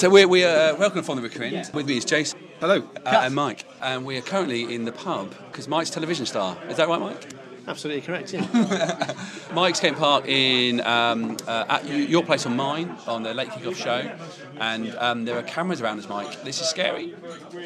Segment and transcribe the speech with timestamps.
[0.00, 1.70] So we're, we are uh, welcome from the Rookery End.
[1.74, 2.38] With me is Jason.
[2.58, 2.88] Hello.
[3.04, 3.66] Uh, and Mike.
[3.82, 6.56] And we are currently in the pub because Mike's television star.
[6.70, 7.22] Is that right, Mike?
[7.66, 9.14] Absolutely correct, yeah.
[9.54, 13.76] Mike's Kent Park in um, uh, at your place on mine on the late kickoff
[13.76, 14.10] show,
[14.58, 16.42] and um, there are cameras around us, Mike.
[16.42, 17.14] This is scary.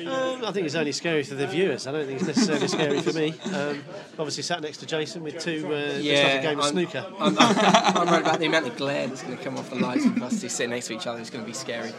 [0.07, 1.87] Um, I think it's only scary for the viewers.
[1.87, 3.35] I don't think it's necessarily scary for me.
[3.55, 3.83] Um,
[4.19, 5.67] obviously, sat next to Jason with two.
[5.67, 7.07] Uh, looks like a game I'm, snooker.
[7.19, 7.57] I'm, I'm,
[7.97, 10.23] I'm worried about the amount of glare that's going to come off the lights with
[10.23, 11.21] us two sitting next to each other.
[11.21, 11.93] It's going to be scary.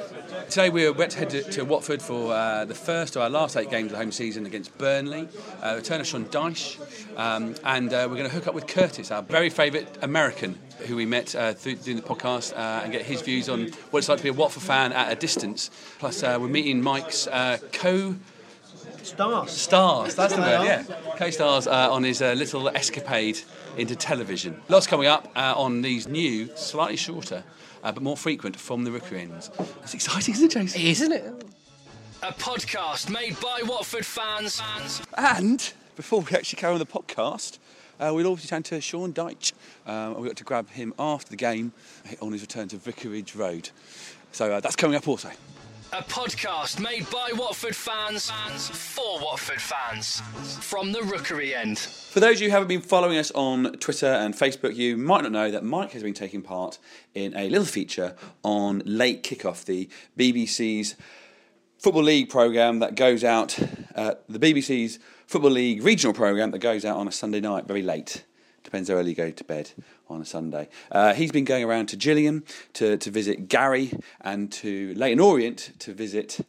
[0.50, 3.58] Today we're wet to head to, to Watford for uh, the first of our last
[3.58, 5.28] eight games of the home season against Burnley.
[5.62, 6.80] Uh, return of Sean Dyche,
[7.18, 10.96] um, and uh, we're going to hook up with Curtis, our very favourite American, who
[10.96, 14.10] we met uh, through doing the podcast, uh, and get his views on what it's
[14.10, 15.70] like to be a Watford fan at a distance.
[16.00, 18.16] Plus, uh, we're meeting Mike's uh, co.
[19.04, 19.52] Stars.
[19.52, 20.84] Stars, that's the word, yeah.
[21.16, 23.40] Co stars uh, on his uh, little escapade
[23.78, 24.60] into television.
[24.68, 27.44] Lots coming up uh, on these new, slightly shorter,
[27.84, 29.52] uh, but more frequent from the Rookery Ends.
[29.84, 30.82] It's exciting, isn't it, Jason?
[30.82, 31.44] Isn't it?
[32.24, 34.60] A podcast made by Watford fans.
[35.16, 37.60] And before we actually carry on the podcast,
[38.00, 39.54] uh, we'll obviously turn to Sean Dyche.
[39.86, 41.72] Um, we got to grab him after the game
[42.22, 43.70] on his return to Vicarage Road.
[44.32, 45.30] So uh, that's coming up also.
[45.94, 48.30] A podcast made by Watford fans
[48.68, 50.20] for Watford fans.
[50.60, 51.80] From the Rookery End.
[51.80, 55.22] For those of you who haven't been following us on Twitter and Facebook, you might
[55.22, 56.80] not know that Mike has been taking part
[57.14, 59.88] in a little feature on Late Kickoff, the
[60.18, 60.96] BBC's
[61.78, 63.58] Football League programme that goes out,
[63.96, 67.82] uh, the BBC's Football League regional programme that goes out on a Sunday night, very
[67.82, 68.24] late.
[68.64, 69.72] Depends how early you go to bed
[70.08, 70.70] on a Sunday.
[70.92, 73.92] Uh, he's been going around to Gillingham to, to visit Gary
[74.22, 76.46] and to Leyton Orient to visit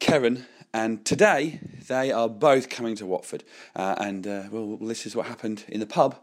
[0.00, 0.46] Karen.
[0.74, 3.44] And today they are both coming to Watford.
[3.76, 6.16] Uh, and uh, well, this is what happened in the pub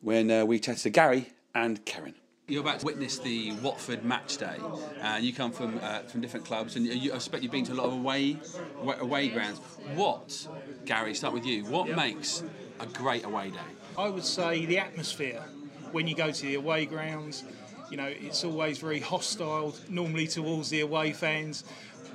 [0.00, 2.14] when uh, we chatted to Gary and Karen.
[2.50, 4.56] You're about to witness the Watford match day,
[5.02, 7.72] and you come from uh, from different clubs, and you, I expect you've been to
[7.72, 8.38] a lot of away
[8.82, 9.58] away- away grounds.
[9.94, 10.48] What,
[10.84, 11.14] Gary?
[11.14, 11.64] Start with you.
[11.66, 12.42] What makes
[12.80, 13.58] a great away day?
[13.96, 15.44] I would say the atmosphere
[15.92, 17.44] when you go to the away grounds.
[17.88, 21.62] You know, it's always very hostile, normally towards the away fans.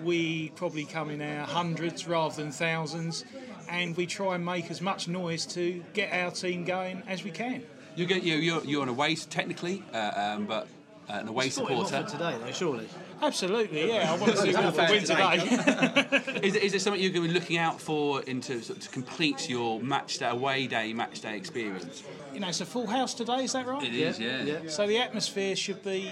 [0.04, 3.24] We probably come in our hundreds rather than thousands,
[3.70, 7.32] and we try and make as much noise to get our team going as we
[7.32, 7.64] can.
[7.96, 10.68] You get you you're, you're an away technically, uh, um, but
[11.10, 12.02] uh, an away Supporting supporter.
[12.02, 12.90] Watford today, though, surely.
[13.22, 14.12] Absolutely, yeah.
[14.12, 16.42] I want to see Watford win today.
[16.48, 18.90] Is, is there something you're going to be looking out for into sort of, to
[18.90, 22.04] complete your match day, away day, match day experience?
[22.34, 23.44] you know, it's a full house today.
[23.44, 23.84] Is that right?
[23.84, 24.44] is, yeah.
[24.44, 24.60] Yeah.
[24.68, 26.12] So the atmosphere should be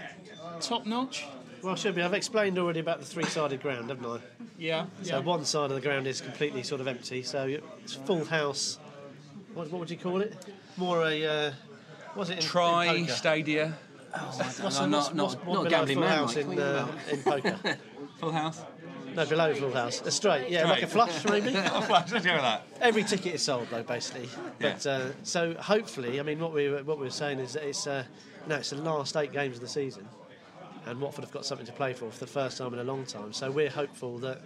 [0.62, 1.26] top notch.
[1.62, 2.02] Well, should be.
[2.02, 4.20] I've explained already about the three-sided ground, haven't I?
[4.58, 4.86] Yeah.
[5.02, 5.20] So yeah.
[5.20, 7.24] one side of the ground is completely sort of empty.
[7.24, 7.46] So
[7.84, 8.80] it's full house.
[9.54, 10.36] What, what would you call it?
[10.78, 11.26] More a.
[11.26, 11.52] Uh,
[12.16, 12.38] what's it?
[12.38, 13.12] In, Tri in poker?
[13.14, 13.74] Stadia,
[14.12, 16.44] What's, I'm what's, not- not- what's not a gambling full man, house Mike.
[16.46, 17.78] in, What are you uh, in poker?
[18.20, 18.62] full house.
[19.16, 20.02] No, below full house.
[20.02, 21.50] A straight, yeah, like a flush maybe.
[21.52, 22.66] Let's go with that.
[22.82, 24.28] Every ticket is sold though, basically.
[24.60, 27.64] But uh, so hopefully, I mean, what we were- what we were saying is that
[27.68, 28.04] it's uh,
[28.48, 30.08] no, it's the last eight games of the season,
[30.86, 33.06] and Watford have got something to play for for the first time in a long
[33.06, 33.34] time.
[33.34, 34.42] So we're hopeful that.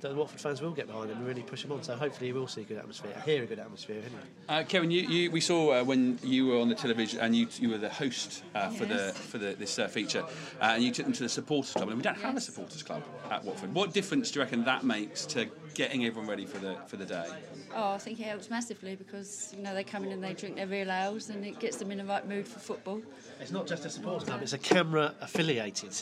[0.00, 1.82] That the Watford fans will get behind them and really push them on.
[1.82, 3.12] So hopefully we'll see a good atmosphere.
[3.16, 4.22] I hear a good atmosphere anyway.
[4.48, 7.48] Uh, Kevin, you, you, we saw uh, when you were on the television and you,
[7.58, 10.22] you were the host uh, for the for the, this uh, feature,
[10.60, 11.88] uh, and you took them to the supporters club.
[11.88, 13.74] And we don't have a supporters club at Watford.
[13.74, 17.06] What difference do you reckon that makes to getting everyone ready for the for the
[17.06, 17.26] day?
[17.74, 20.56] Oh, I think it helps massively because you know they come in and they drink
[20.56, 23.02] their real ales and it gets them in the right mood for football.
[23.40, 26.00] It's not just a supporters club; it's a CAMRA affiliated,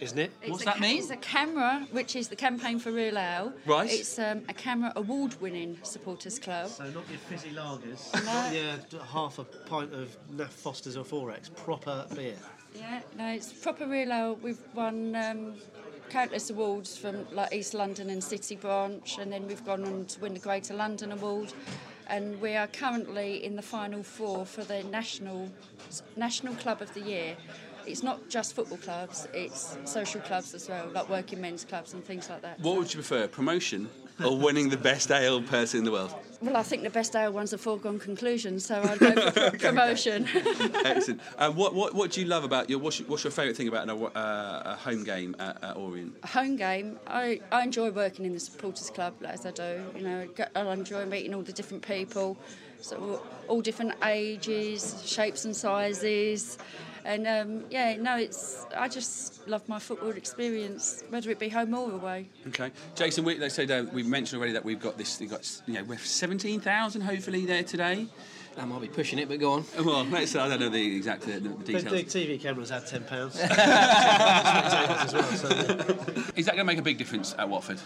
[0.00, 0.32] isn't it?
[0.42, 0.98] It's What's that ca- mean?
[0.98, 3.52] It's a CAMRA, which is the campaign for real ale.
[3.66, 3.90] Right.
[3.90, 6.68] It's um, a CAMRA award-winning supporters club.
[6.68, 11.54] So not your fizzy lagers, not your half a pint of Naff Fosters or Forex,
[11.54, 12.36] proper beer.
[12.74, 14.38] Yeah, no, it's proper real ale.
[14.42, 15.54] We've won um,
[16.10, 20.20] countless awards from like East London and City Branch, and then we've gone on to
[20.20, 21.52] win the Greater London Award.
[22.06, 25.48] And we are currently in the final four for the national
[26.16, 27.36] national club of the year.
[27.86, 32.04] It's not just football clubs; it's social clubs as well, like working men's clubs and
[32.04, 32.60] things like that.
[32.60, 33.88] What would you prefer, promotion
[34.24, 36.14] or winning the best ale person in the world?
[36.40, 39.58] Well, I think the best ale one's a foregone conclusion, so I'd go for pro-
[39.58, 40.28] promotion.
[40.84, 41.20] Excellent.
[41.38, 43.66] Uh, what, what what do you love about your what's your, what's your favourite thing
[43.66, 46.14] about a, uh, a home game at, at Orient?
[46.22, 49.82] A home game, I, I enjoy working in the supporters club as I do.
[49.96, 52.36] You know, I enjoy meeting all the different people,
[52.80, 56.58] so all different ages, shapes and sizes,
[57.04, 61.74] And um, yeah, no, it's I just love my football experience, whether it be home
[61.74, 62.30] or away.
[62.48, 63.24] Okay, Jason.
[63.24, 65.20] We, let's say that we mentioned already that we've got this.
[65.20, 68.06] We've got you know we're seventeen thousand hopefully there today.
[68.56, 69.64] I might be pushing it, but go on.
[69.84, 72.12] Well, let's, I don't know the exact the, the The, details.
[72.12, 73.34] the TV cameras had ten pounds.
[76.36, 77.80] Is that going to make a big difference at Watford?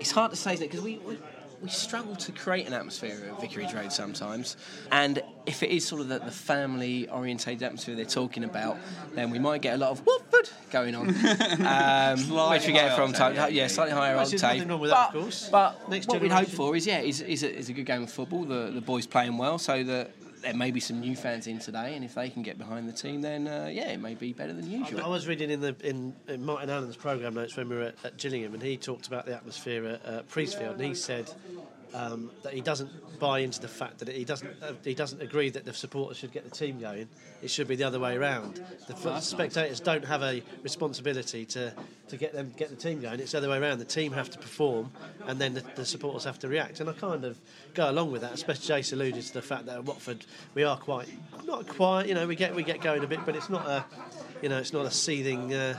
[0.00, 1.18] It's hard to say that because we, we
[1.62, 4.56] we struggle to create an atmosphere at Vicarage Road sometimes,
[4.92, 8.76] and if it is sort of the, the family orientated atmosphere they're talking about,
[9.14, 11.08] then we might get a lot of Watford going on,
[11.66, 14.68] um, which we get from time to yeah, slightly higher octane.
[14.68, 15.48] wrong with that, but, of course.
[15.50, 18.02] But Next what we'd hope for is yeah, is, is, a, is a good game
[18.02, 18.44] of football.
[18.44, 20.10] The the boys playing well, so that.
[20.42, 22.92] There may be some new fans in today, and if they can get behind the
[22.92, 25.02] team, then uh, yeah, it may be better than usual.
[25.02, 28.04] I was reading in the in, in Martin Allen's programme notes when we were at,
[28.04, 31.30] at Gillingham, and he talked about the atmosphere at uh, Priestfield, and he said
[31.94, 35.50] um, that he doesn't buy into the fact that he doesn't uh, he doesn't agree
[35.50, 37.08] that the supporters should get the team going.
[37.42, 38.62] It should be the other way around.
[38.86, 41.72] The f- spectators don't have a responsibility to,
[42.08, 43.20] to get them get the team going.
[43.20, 43.78] It's the other way around.
[43.78, 44.90] The team have to perform,
[45.26, 46.80] and then the, the supporters have to react.
[46.80, 47.38] And I kind of
[47.74, 48.32] go along with that.
[48.32, 50.24] Especially Jace alluded to the fact that at Watford
[50.54, 51.08] we are quite
[51.44, 52.06] not quite.
[52.06, 53.84] You know, we get we get going a bit, but it's not a
[54.42, 55.76] you know it's not a seething, uh,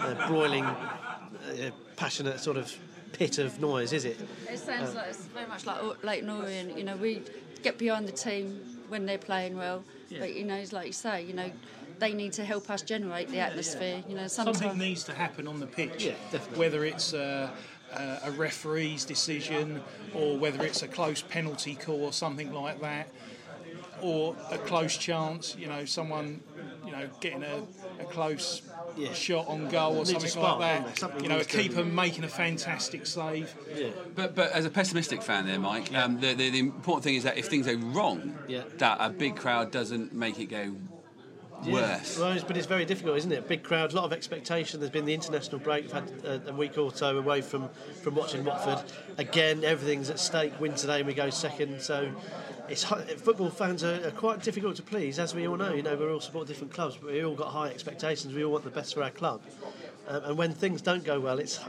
[0.00, 2.74] uh, broiling, uh, passionate sort of
[3.12, 4.18] pit of noise, is it?
[4.48, 6.76] It sounds like it's very much like Leyton Orient.
[6.76, 7.22] You know, we
[7.62, 9.84] get behind the team when they're playing well,
[10.18, 11.50] but you know, it's like you say, you know,
[11.98, 14.02] they need to help us generate the atmosphere.
[14.08, 16.04] You know, Something needs to happen on the pitch.
[16.04, 16.58] Yeah, definitely.
[16.58, 17.50] Whether it's uh,
[17.92, 19.82] uh, a referee's decision
[20.14, 23.08] or whether it's a close penalty call or something like that,
[24.00, 26.40] or a close chance, you know, someone,
[26.84, 27.62] you know, getting a,
[28.00, 28.62] a close
[28.96, 29.12] Yeah.
[29.12, 30.98] shot on goal or something spark, like that.
[30.98, 33.54] Something you know, a needs to- keeper making a fantastic save.
[33.76, 33.88] Yeah.
[34.14, 37.24] But but as a pessimistic fan, there, Mike, um, the, the the important thing is
[37.24, 38.62] that if things go wrong, Yeah.
[38.78, 40.74] that a big crowd doesn't make it go
[41.66, 42.18] worse.
[42.18, 43.46] Well, it's, but it's very difficult, isn't it?
[43.46, 44.80] Big crowd, a lot of expectation.
[44.80, 45.84] There's been the international break.
[45.84, 47.68] We've had a, a week or so away from,
[48.02, 48.82] from watching Watford.
[49.16, 50.58] Again, everything's at stake.
[50.60, 51.80] Win today, and we go second.
[51.80, 52.10] So,
[52.68, 55.72] it's football fans are, are quite difficult to please, as we all know.
[55.72, 58.34] You know, we all support different clubs, but we all got high expectations.
[58.34, 59.42] We all want the best for our club.
[60.08, 61.60] Um, and when things don't go well, it's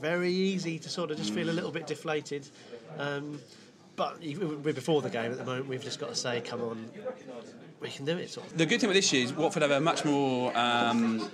[0.00, 2.48] very easy to sort of just feel a little bit deflated.
[2.98, 3.40] Um,
[3.96, 5.68] but we're before the game at the moment.
[5.68, 6.90] We've just got to say, come on,
[7.80, 8.30] we can do it.
[8.30, 8.56] Sort of.
[8.56, 10.56] The good thing with this year is Watford have a much more.
[10.56, 11.28] Um,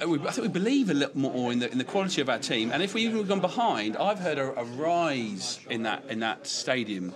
[0.00, 2.38] uh, I think we believe a little more in the, in the quality of our
[2.38, 6.20] team, and if we even gone behind, I've heard a, a rise in that in
[6.20, 7.14] that stadium.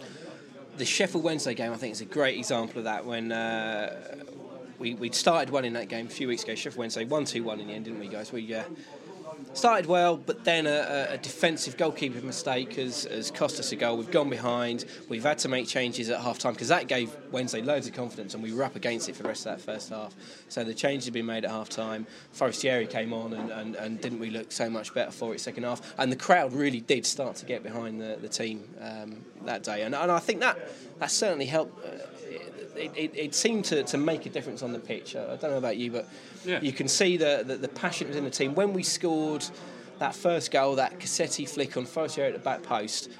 [0.80, 3.04] The Sheffield Wednesday game, I think, is a great example of that.
[3.04, 4.24] When uh,
[4.78, 7.44] we we started one in that game a few weeks ago, Sheffield Wednesday one two
[7.44, 8.32] one in the end, didn't we, guys?
[8.32, 8.64] We uh,
[9.52, 13.96] started well, but then a, a- defensive goalkeeper mistake has, has cost us a goal.
[13.96, 14.84] We've gone behind.
[15.08, 18.34] We've had to make changes at half time because that gave Wednesday loads of confidence,
[18.34, 20.14] and we were up against it for the rest of that first half.
[20.48, 22.06] So the changes have been made at half time.
[22.32, 25.64] Forestieri came on, and, and, and didn't we look so much better for it second
[25.64, 25.94] half?
[25.98, 29.82] And the crowd really did start to get behind the, the team um, that day,
[29.82, 30.58] and, and I think that
[30.98, 31.84] that certainly helped.
[31.84, 32.06] Uh,
[32.76, 35.16] it, it, it seemed to, to make a difference on the pitch.
[35.16, 36.08] I, I don't know about you, but
[36.44, 36.60] Yeah.
[36.60, 38.54] you can see the, the, the passion within the team.
[38.54, 39.44] When we scored
[39.98, 43.10] that first goal, that Cassetti flick on Forestieri at the back post,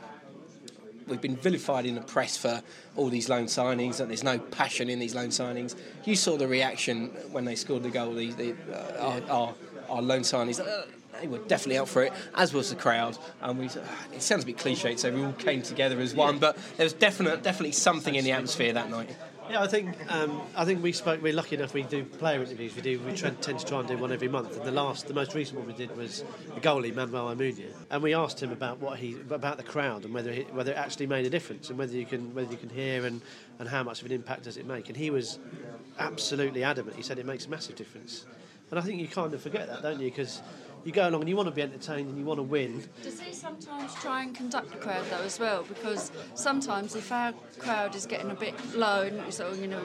[1.06, 2.62] we've been vilified in the press for
[2.96, 5.74] all these loan signings and there's no passion in these loan signings.
[6.04, 9.54] You saw the reaction when they scored the goal, the, the, uh, our, our,
[9.88, 10.60] our loan signings.
[10.60, 10.84] Uh,
[11.20, 13.18] they were definitely up for it, as was the crowd.
[13.42, 16.56] And we, it sounds a bit cliched, so we all came together as one, but
[16.78, 19.14] there was definite, definitely something in the atmosphere that night.
[19.50, 21.20] Yeah, I think um, I think we spoke.
[21.20, 21.74] We're lucky enough.
[21.74, 22.76] We do player interviews.
[22.76, 23.00] We do.
[23.00, 24.56] We tend to try and do one every month.
[24.56, 26.22] And the last, the most recent one we did was
[26.54, 30.14] the goalie Manuel Almunia, and we asked him about what he about the crowd and
[30.14, 32.68] whether he, whether it actually made a difference and whether you can whether you can
[32.68, 33.22] hear and,
[33.58, 34.88] and how much of an impact does it make.
[34.88, 35.40] And he was
[35.98, 36.96] absolutely adamant.
[36.96, 38.26] He said it makes a massive difference.
[38.70, 40.10] And I think you kind of forget that, don't you?
[40.10, 40.42] Because
[40.84, 42.82] you go along and you want to be entertained and you want to win.
[43.02, 45.62] Does he sometimes try and conduct the crowd though as well?
[45.64, 49.82] Because sometimes if our crowd is getting a bit low and sort of you know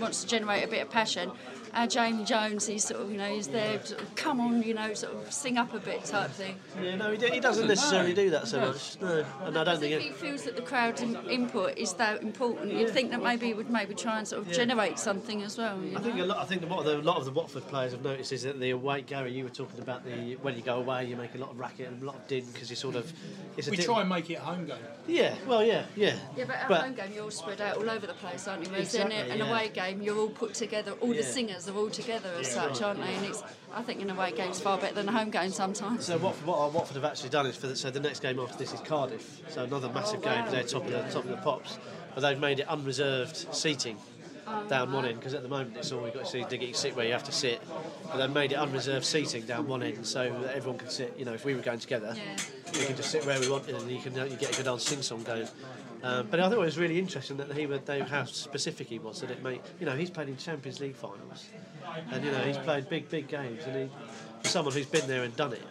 [0.00, 1.30] wants to generate a bit of passion,
[1.74, 4.62] our Jamie Jones he's sort of you know he's there to sort of, come on
[4.62, 6.56] you know sort of sing up a bit type thing.
[6.82, 9.00] Yeah, no, he, do, he doesn't necessarily do that so much.
[9.00, 10.00] No, and I don't If think.
[10.02, 13.46] he It, feels that the crowd's in- input is that important, you'd think that maybe
[13.46, 15.80] he would maybe try and sort of generate something as well.
[15.82, 16.24] You I think know?
[16.24, 16.38] a lot.
[16.38, 18.58] I think that what the, a lot of the Watford players have noticed is that
[18.60, 19.02] the away.
[19.02, 21.58] Gary, you were talking about the when you go away, you make a lot of
[21.58, 23.12] racket and a lot of din because you sort of.
[23.56, 24.76] It's a We di- try and make it a home game.
[25.06, 26.16] Yeah, well, yeah, yeah.
[26.36, 28.70] Yeah, but at home game you're all spread out all over the place, aren't you?
[28.70, 29.48] Whereas in Exactly, a- an yeah.
[29.50, 31.22] away game you're all put together, all the Yeah.
[31.68, 33.14] Are all together as such, aren't they?
[33.14, 36.04] And it's, I think an away game's far better than a home game sometimes.
[36.04, 38.38] So what, what uh, Watford have actually done is for the, so the next game
[38.38, 39.40] after this is Cardiff.
[39.48, 40.44] So another massive oh, game.
[40.50, 41.78] They're top of the top of the pops,
[42.14, 43.96] but they've made it unreserved seating.
[44.68, 46.94] Down one end because at the moment it's all we've got to see diggy sit
[46.96, 47.60] where you have to sit.
[48.04, 51.14] But they made it unreserved seating down one end so that everyone can sit.
[51.18, 52.36] You know, if we were going together, Yeah.
[52.78, 54.80] we can just sit where we wanted and you can you get a good old
[54.80, 55.48] sing song going.
[56.02, 58.98] Um, but I thought it was really interesting that he would they, how specific he
[58.98, 61.46] was that it made you know he's played in Champions League finals
[62.12, 63.88] and you know he's played big big games and he
[64.42, 65.62] for someone who's been there and done it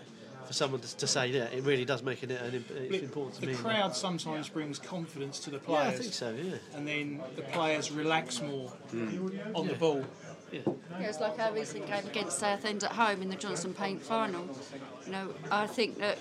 [0.45, 3.35] for someone to, to say yeah it really does make it an, imp- it's important
[3.35, 3.53] to me.
[3.53, 3.63] the me.
[3.63, 5.99] crowd sometimes brings confidence to the yeah, I players.
[5.99, 6.29] think so.
[6.31, 6.55] Yeah.
[6.75, 9.55] And then the players relax more Mm.
[9.55, 10.03] on the ball.
[10.51, 10.61] yeah.
[10.99, 14.47] Yeah, it's like our recent game against Southend at home in the Johnstone's Paint final.
[15.05, 16.17] You know, I think that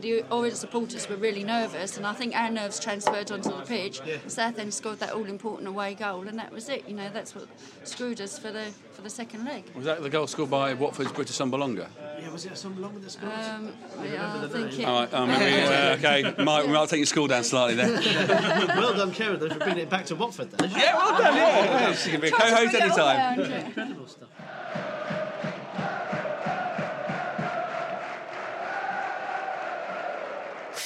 [0.00, 4.00] the Orient supporters were really nervous, and I think our nerves transferred onto the pitch.
[4.26, 6.88] Southend scored that all-important away goal, and that was it.
[6.88, 7.48] You know, that's what
[7.84, 9.64] screwed us for the for the second leg.
[9.74, 11.88] Was that the goal scored by Watford's Britt Assombalonga?
[12.20, 13.32] Yeah, was it some that scored?
[13.32, 13.72] Um,
[14.04, 14.80] yeah, I the think name?
[14.80, 14.84] it.
[14.84, 16.42] All right, oh, maybe, uh, okay.
[16.42, 17.90] Mike, we might take your score down slightly there.
[18.76, 20.50] well done, Karen, though, for bringing it back to Watford.
[20.50, 20.66] Though.
[20.66, 21.36] yeah, well done.
[21.36, 21.92] Yeah, yeah.
[21.94, 23.40] She can be a co-host bring it anytime.
[23.40, 24.28] Incredible stuff.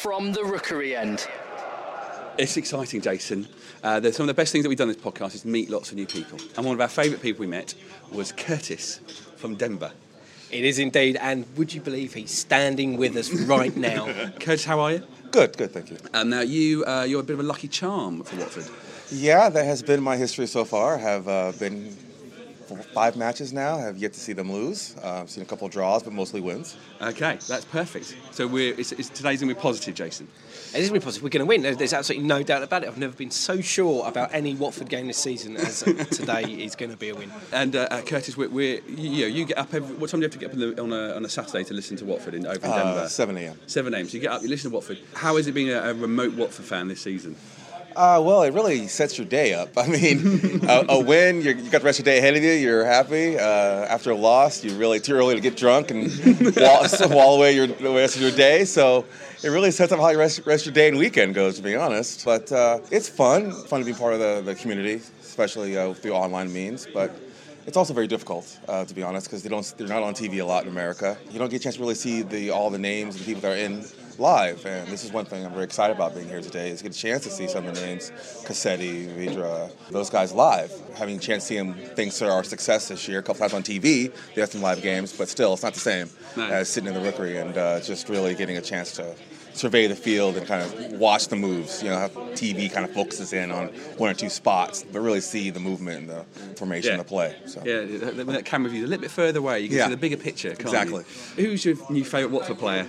[0.06, 1.26] From the Rookery end.
[2.38, 3.48] It's exciting, Jason.
[3.82, 5.68] Uh, there's some of the best things that we've done in this podcast is meet
[5.68, 6.38] lots of new people.
[6.56, 7.74] And one of our favourite people we met
[8.12, 9.00] was Curtis
[9.34, 9.90] from Denver.
[10.52, 14.04] It is indeed, and would you believe he's standing with us right now?
[14.38, 15.02] Curtis, how are you?
[15.32, 15.98] Good, good, thank you.
[16.14, 18.70] Um, now you, uh, you're a bit of a lucky charm for Watford.
[19.10, 20.98] Yeah, that has been my history so far.
[20.98, 21.96] Have uh, been f-
[22.74, 23.78] five matches now.
[23.78, 24.96] Have yet to see them lose.
[25.02, 26.76] Uh, I've seen a couple of draws, but mostly wins.
[27.00, 28.16] Okay, that's perfect.
[28.32, 30.28] So we're it's, it's, today's gonna be positive, Jason.
[30.74, 31.22] It is really positive.
[31.22, 31.62] We're going to win.
[31.62, 32.88] There's, there's absolutely no doubt about it.
[32.88, 36.90] I've never been so sure about any Watford game this season as today is going
[36.90, 37.30] to be a win.
[37.52, 39.94] And uh, uh, Curtis, we're, we're you, know, you get up every.
[39.96, 41.64] What time do you have to get up in the, on, a, on a Saturday
[41.64, 43.08] to listen to Watford in over in Uh, Denver?
[43.08, 43.58] 7 a.m.
[43.66, 44.06] 7 a.m.
[44.08, 44.98] So you get up, you listen to Watford.
[45.14, 47.36] How is it being a, a remote Watford fan this season?
[47.96, 49.70] Uh, well, it really sets your day up.
[49.78, 52.52] I mean, a, a win, you got the rest of your day ahead of you.
[52.52, 53.38] You're happy.
[53.38, 53.42] Uh,
[53.86, 56.12] after a loss, you're really too early to get drunk and
[56.56, 58.66] wall, wall away your, the rest of your day.
[58.66, 59.06] So
[59.42, 61.62] it really sets up how your rest, rest of your day and weekend goes, to
[61.62, 62.22] be honest.
[62.22, 63.50] But uh, it's fun.
[63.50, 66.86] Fun to be part of the, the community, especially uh, through online means.
[66.92, 67.16] But
[67.66, 70.40] it's also very difficult, uh, to be honest, because they don't they're not on TV
[70.40, 71.16] a lot in America.
[71.30, 73.40] You don't get a chance to really see the all the names and the people
[73.40, 73.86] that are in
[74.18, 74.64] live.
[74.66, 76.98] And this is one thing I'm very excited about being here today is get a
[76.98, 78.10] chance to see some of the names,
[78.44, 80.72] Cassetti, Vydra, those guys live.
[80.96, 83.54] Having a chance to see them thanks to our success this year, a couple times
[83.54, 86.44] on TV, they have some live games, but still, it's not the same No.
[86.46, 89.14] as sitting in the rookery and uh, just really getting a chance to
[89.52, 91.82] survey the field and kind of watch the moves.
[91.82, 95.22] You know, how TV kind of focuses in on one or two spots, but really
[95.22, 96.24] see the movement and the
[96.56, 96.98] formation Yeah.
[97.00, 97.34] of the play.
[97.46, 97.62] So.
[97.64, 97.80] Yeah,
[98.10, 99.60] that, that camera view's a little bit further away.
[99.60, 99.84] You can Yeah.
[99.86, 101.04] see the bigger picture, Exactly.
[101.38, 101.44] you?
[101.46, 102.86] Who's your new favourite Watford player?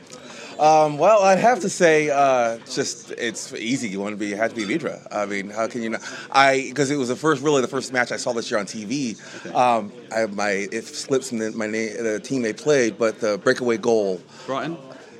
[0.60, 3.90] Um, well, I'd have to say, uh, just it's easy.
[3.90, 5.08] You want to be, had to be Vydra.
[5.12, 6.02] I mean, how can you not?
[6.32, 8.66] I because it was the first, really the first match I saw this year on
[8.66, 9.18] TV.
[9.54, 13.38] Um, I, my it slips from the, my name, the team they played, but the
[13.38, 14.22] breakaway goal.
[14.46, 14.78] Brighton?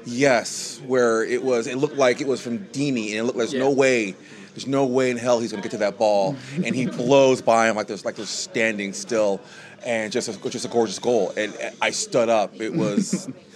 [0.10, 3.50] Yes, where it was, it looked like it was from Deeney, and it looked like
[3.50, 4.16] there's no way,
[4.54, 7.42] there's no way in hell he's going to get to that ball, and he blows
[7.42, 9.42] by him like there's like they're standing still,
[9.86, 11.34] and just a, just a gorgeous goal.
[11.36, 12.60] And I stood up.
[12.62, 13.30] It was,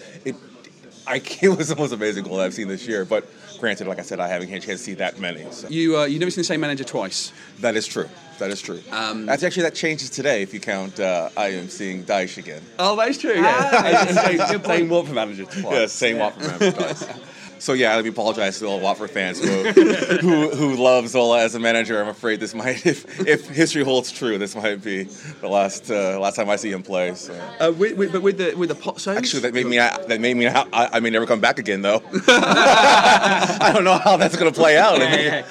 [1.07, 3.05] I it was the most amazing goal I've seen this year.
[3.05, 3.25] But
[3.59, 5.45] granted, like I said, I haven't had a chance to see that many.
[5.51, 5.67] So.
[5.69, 7.31] You, uh, you've never seen the same manager twice.
[7.59, 8.09] That is true.
[8.39, 8.81] That is true.
[8.91, 10.99] Um, That's actually that changes today if you count.
[10.99, 12.63] Uh, I am seeing Dyche again.
[12.79, 14.37] Oh, that is true, yeah.
[14.47, 15.63] same, same Watford manager twice.
[15.71, 17.07] Yeah, same Watford manager twice.
[17.61, 21.53] So yeah, let me apologize to all Watford fans who, who who love Zola as
[21.53, 22.01] a manager.
[22.01, 26.19] I'm afraid this might, if, if history holds true, this might be the last uh,
[26.19, 27.13] last time I see him play.
[27.13, 27.33] So.
[27.59, 29.15] Uh, with, with, but with the with the Pozzos?
[29.15, 32.01] Actually, that made me that made me I, I may never come back again though.
[32.27, 34.97] I don't know how that's going to play out.
[34.97, 35.43] Yeah,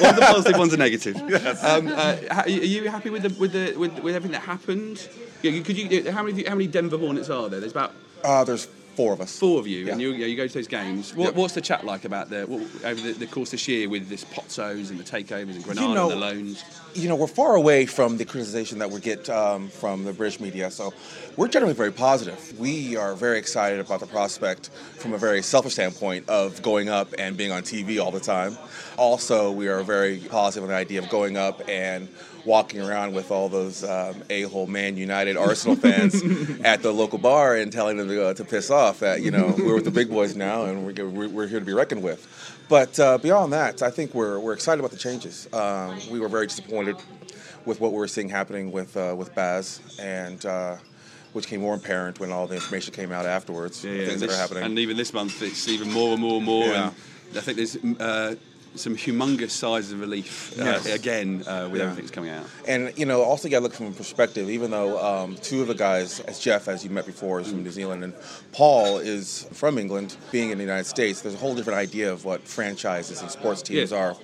[0.00, 1.16] one of the positive, one's a negative.
[1.68, 5.08] Um, uh, are you happy with the with the with, with everything that happened?
[5.42, 6.12] Yeah, could you?
[6.12, 7.58] How many how many Denver Hornets are there?
[7.58, 8.68] There's about Uh, there's
[8.98, 9.38] four of us.
[9.38, 9.92] four of you, Yeah.
[9.92, 11.14] and you, yeah, you go to those games.
[11.14, 11.34] What, Yep.
[11.36, 14.24] What's the chat like about the what, over the, the course this year with this
[14.24, 16.64] Pozzos and the takeovers and Granada know- and the loans?
[16.98, 20.40] You know, we're far away from the criticism that we get um, from the British
[20.40, 20.92] media, so
[21.36, 22.58] we're generally very positive.
[22.58, 27.14] We are very excited about the prospect from a very selfish standpoint of going up
[27.16, 28.58] and being on TV all the time.
[28.96, 32.08] Also, we are very positive on the idea of going up and
[32.44, 36.20] walking around with all those um, a-hole Man United Arsenal fans
[36.64, 39.54] at the local bar and telling them to, uh, to piss off that, you know,
[39.58, 42.26] we're with the big boys now and we're, we're we're here to be reckoned with.
[42.68, 45.48] But uh, beyond that, I think we're, we're excited about the changes.
[45.52, 46.96] Um, we were very disappointed
[47.64, 50.76] with what we were seeing happening with uh, with Baz, and uh,
[51.32, 53.82] which came more apparent when all the information came out afterwards.
[53.82, 54.64] the things that this- are happening.
[54.64, 56.66] And even this month, it's even more and more and more.
[56.66, 56.90] Yeah.
[57.30, 58.36] And I think there's uh,
[58.74, 60.86] some humongous sighs of relief uh, Yes.
[60.86, 61.86] again uh, with Yeah.
[61.86, 62.46] everything that's coming out.
[62.66, 64.48] And you know, also you got to look from a perspective.
[64.50, 67.62] Even though um, two of the guys, as Jeff, as you met before, is from
[67.64, 68.14] New Zealand, and
[68.52, 72.24] Paul is from England, being in the United States, there's a whole different idea of
[72.24, 73.98] what franchises and sports teams Yeah.
[73.98, 74.16] are.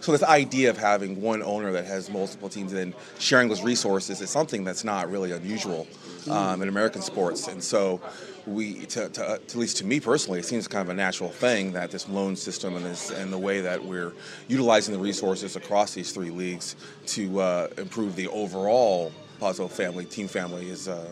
[0.00, 4.20] So this idea of having one owner that has multiple teams and sharing those resources
[4.20, 5.88] is something that's not really unusual
[6.30, 7.48] um, in American sports.
[7.48, 8.00] And so
[8.48, 11.72] we, to, to, at least to me personally, it seems kind of a natural thing
[11.72, 14.12] that this loan system and this and the way that we're
[14.48, 16.76] utilizing the resources across these three leagues
[17.06, 20.88] to uh, improve the overall Pozzo family, team family is.
[20.88, 21.06] Uh,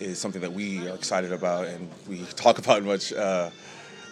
[0.00, 3.50] is something that we are excited about and we talk about in much uh,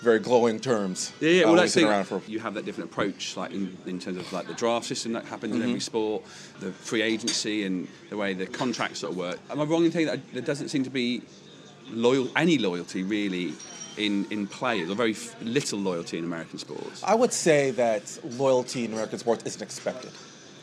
[0.02, 1.12] very glowing terms.
[1.20, 1.42] Yeah, yeah.
[1.44, 4.46] uh, Well, that's the you have that different approach, like in, in terms of like
[4.46, 5.68] the draft system that happens in Mm-hmm.
[5.70, 6.22] every sport,
[6.60, 9.38] the free agency, and the way the contracts sort of work.
[9.50, 11.22] Am I wrong in saying that there doesn't seem to be
[11.90, 13.54] loyal any loyalty really
[13.96, 17.02] in in players, or very f- little loyalty in American sports?
[17.04, 20.10] I would say that loyalty in American sports isn't expected.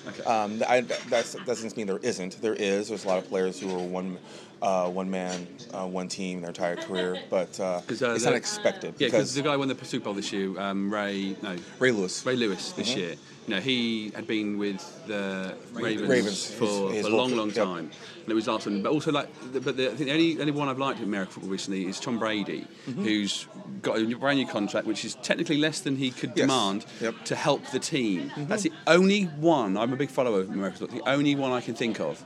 [0.08, 0.24] Okay.
[0.24, 2.42] Um, I, that's, that doesn't mean there isn't.
[2.42, 2.90] There is.
[2.90, 4.18] There's a lot of players who are one,
[4.64, 8.34] uh, one man, uh, one team their entire career, but uh, uh, it's the- not
[8.34, 11.56] expected Yeah, because the guy who won the Super Bowl this year, um, Ray, no,
[11.80, 12.26] Ray Lewis.
[12.26, 13.00] Ray Lewis this Mm-hmm.
[13.00, 13.16] year.
[13.46, 17.36] You know, he had been with the Ravens, Ravens, for, his- his for a long,
[17.36, 17.66] long yep.
[17.66, 17.92] time,
[18.22, 18.82] and it was last one.
[18.82, 21.34] But also, like, but the, I think the only, only one I've liked in American
[21.34, 23.04] football recently is Tom Brady, Mm-hmm.
[23.04, 23.48] who's
[23.82, 26.48] got a brand new contract, which is technically less than he could Yes.
[26.48, 27.14] demand Yep.
[27.16, 27.24] Mm-hmm.
[27.26, 28.32] to help the team.
[28.38, 29.76] That's the only one.
[29.76, 31.00] I'm a big follower of American football.
[31.00, 32.24] The only one I can think of.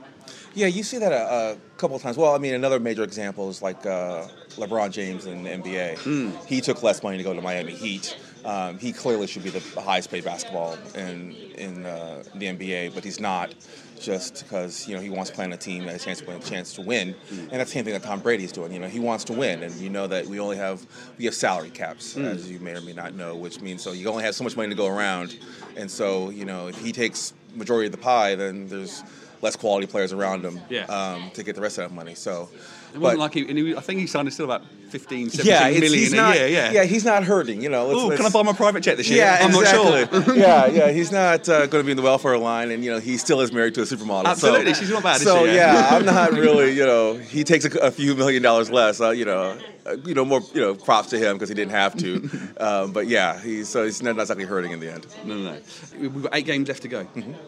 [0.57, 2.17] Yeah, you see that a, a couple of times.
[2.17, 5.99] Well, I mean, another major example is like uh, LeBron James in the NBA.
[5.99, 6.31] Hmm.
[6.47, 8.17] He took less money to go to Miami Heat.
[8.43, 13.03] Um, he clearly should be the highest paid basketball in in uh, the NBA, but
[13.03, 13.53] he's not.
[13.99, 16.21] Just because you know he wants to play on a team that has a chance
[16.21, 17.39] to win, a chance to win, Hmm.
[17.39, 18.71] and that's the same thing that Tom Brady's doing.
[18.71, 20.85] You know, he wants to win, and you know that we only have
[21.19, 22.25] we have salary caps, Hmm.
[22.25, 24.55] as you may or may not know, which means so you only have so much
[24.57, 25.37] money to go around,
[25.75, 29.03] and so you know if he takes majority of the pie, then there's
[29.41, 30.85] less quality players around him Yeah.
[30.85, 32.15] um, to get the rest of that money.
[32.15, 32.49] So,
[32.93, 33.75] It wasn't like he, and he.
[33.75, 36.47] I think he signed still about 15, 17 yeah, million a not, year.
[36.47, 36.71] Yeah.
[36.71, 37.61] yeah, he's not hurting.
[37.61, 39.19] You know, let's- Oh, can I buy my private jet this year?
[39.19, 40.19] Yeah, I'm exactly.
[40.19, 40.35] not sure.
[40.37, 42.99] yeah, yeah, he's not uh, going to be in the welfare line, and you know
[42.99, 44.23] he still is married to a supermodel.
[44.23, 45.55] so- Absolutely, she's not bad, So she?
[45.55, 46.71] yeah, I'm not really.
[46.71, 48.99] You know, he takes a, a few million dollars less.
[49.01, 50.41] Uh, you know, uh, you know more.
[50.55, 52.29] You know, props to him because he didn't have to.
[52.59, 55.05] um, but yeah, he's so he's not not exactly hurting in the end.
[55.25, 55.57] No, no, no.
[55.99, 57.05] We've got eight games left to go.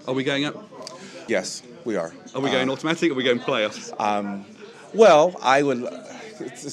[0.08, 0.56] Are we going up?
[1.30, 2.12] Yes, we are.
[2.34, 3.12] Are we going Uh, automatic?
[3.12, 3.94] Or are we going playoffs?
[4.96, 5.84] Well, I would.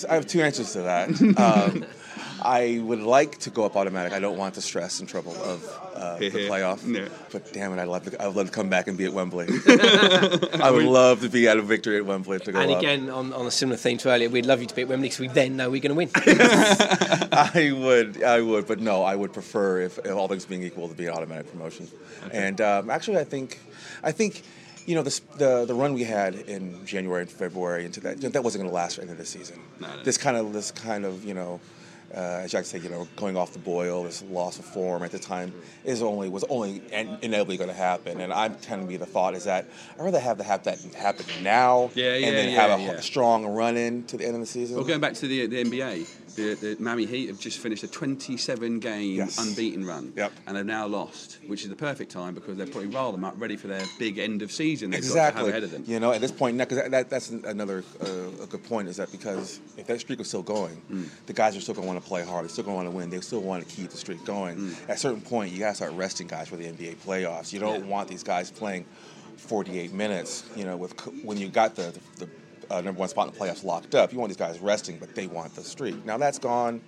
[0.08, 1.10] I have two answers to that.
[1.46, 1.84] Um,
[2.46, 4.12] I would like to go up automatic.
[4.12, 6.80] I don't want the stress and trouble of uh, the playoff.
[6.86, 7.08] Yeah.
[7.32, 8.22] But damn it, I'd love to.
[8.22, 9.46] I'd love to come back and be at Wembley.
[9.66, 12.78] I would love to be at a victory at Wembley to go And up.
[12.78, 15.08] again, on, on a similar theme to earlier, we'd love you to be at Wembley
[15.08, 16.10] because we then know we're going to win.
[16.14, 20.88] I would, I would, but no, I would prefer if, if all things being equal
[20.88, 21.88] to be an automatic promotion.
[22.32, 23.58] And um, actually, I think,
[24.02, 24.42] I think,
[24.86, 28.44] you know, this, the the run we had in January and February into that that
[28.44, 29.58] wasn't going to last for the end of the season.
[29.80, 30.02] No, no.
[30.04, 31.60] This kind of this kind of you know.
[32.14, 35.10] Uh, as I said, you know, going off the boil, this loss of form at
[35.10, 35.52] the time
[35.84, 39.34] is only was only in- inevitably going to happen, and I'm telling you the thought
[39.34, 39.66] is that
[39.98, 43.02] I'd rather have to have that happen now, Yeah, yeah, and then yeah, have a
[43.02, 44.76] strong run in to the end of the season.
[44.76, 47.88] Well, going back to the, the NBA, the, the Miami Heat have just finished a
[47.88, 49.38] 27 game Yes.
[49.38, 50.12] unbeaten run.
[50.16, 50.32] Yep.
[50.46, 53.34] And they've now lost, which is the perfect time because they're probably rather them up
[53.38, 55.40] ready for their big end of season they've exactly.
[55.44, 55.84] have ahead of them.
[55.86, 59.10] You know, at this point, because that, that's another uh, a good point is that
[59.10, 61.08] because if that streak was still going, Mm.
[61.26, 62.44] the guys are still going to want to play hard.
[62.44, 63.10] They're still going to want to win.
[63.10, 64.56] They still want to keep the streak going.
[64.58, 64.88] Mm.
[64.88, 67.52] At a certain point, you got to start resting guys for the NBA playoffs.
[67.52, 67.90] You don't Yeah.
[67.90, 68.84] want these guys playing
[69.36, 70.44] 48 minutes.
[70.56, 70.92] You know, with
[71.24, 72.28] when you got the the,
[72.70, 75.14] uh, number one spot in the playoffs locked up, you want these guys resting, but
[75.14, 76.04] they want the streak.
[76.04, 76.80] Now that's gone.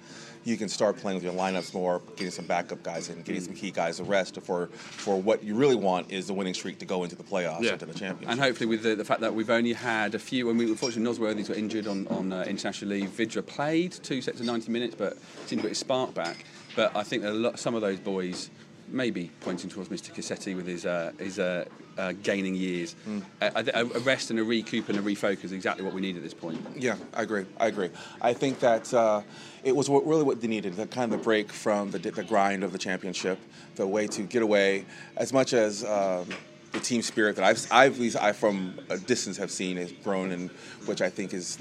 [0.45, 3.55] You can start playing with your lineups more, getting some backup guys in, getting some
[3.55, 6.87] key guys to rest for for what you really want is the winning streak to
[6.87, 8.31] go into the playoffs, into the championship.
[8.31, 11.13] And hopefully, with the, the fact that we've only had a few, I mean, unfortunately,
[11.13, 13.11] Nosworthy's got injured on, on uh, international leave.
[13.11, 16.45] Vydra played two sets of 90 minutes, but seemed to get his spark back.
[16.77, 18.51] But I think a lot, some of those boys,
[18.91, 20.13] maybe pointing towards Mr.
[20.13, 21.65] Cassetti with his, uh, his uh,
[21.97, 22.95] uh, gaining years,
[23.41, 26.17] a, a, a rest and a recoup and a refocus is exactly what we need
[26.17, 26.61] at this point.
[26.77, 27.45] Yeah, I agree.
[27.59, 27.91] I agree.
[28.21, 29.23] I think that uh,
[29.65, 32.23] it was what, really what they needed, the kind of the break from the, the
[32.23, 33.39] grind of the championship,
[33.77, 34.85] the way to get away,
[35.17, 36.27] as much as um,
[36.73, 39.93] the team spirit that I've, I've at least I from a distance have seen has
[39.93, 40.51] grown, and
[40.87, 41.59] which I think is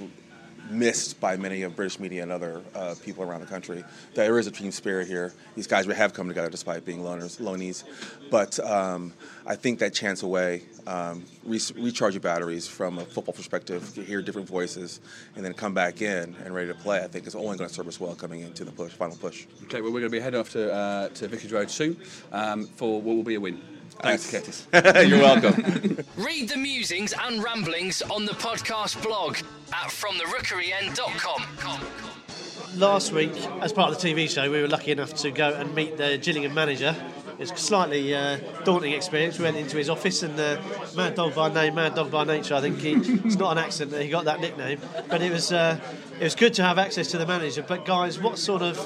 [0.70, 3.84] missed by many of British media and other uh, people around the country.
[4.14, 5.34] There is a team spirit here.
[5.56, 7.84] These guys have come together despite being loners, lonies.
[8.30, 9.14] But um,
[9.46, 14.22] I think that chance away, um, re- recharge your batteries from a football perspective, hear
[14.22, 15.00] different voices,
[15.36, 17.04] and then come back in and ready to play.
[17.04, 19.46] I think is only going to serve us well coming into the push, final push.
[19.64, 21.98] Okay, well, we're going to be heading off to, uh, to Vicarage Road soon
[22.32, 23.77] um, for what will be a win.
[24.02, 24.68] Thanks, Curtis.
[25.08, 25.98] You're welcome.
[26.18, 29.38] Read the musings and ramblings on the podcast blog
[29.74, 32.80] at fromtherookeryend.com.
[32.80, 33.32] Last week,
[33.62, 36.20] as part of the TV show, we were lucky enough to go and meet the
[36.20, 36.96] Gillingham manager.
[37.40, 39.38] It's a slightly uh, daunting experience.
[39.38, 40.60] We went into his office and uh,
[40.96, 42.56] Mad Dog by name, Mad Dog by nature.
[42.56, 45.52] I think he, it's not an accident that he got that nickname, but it was
[45.52, 45.80] uh,
[46.20, 47.64] it was good to have access to the manager.
[47.68, 48.80] But guys, what sort of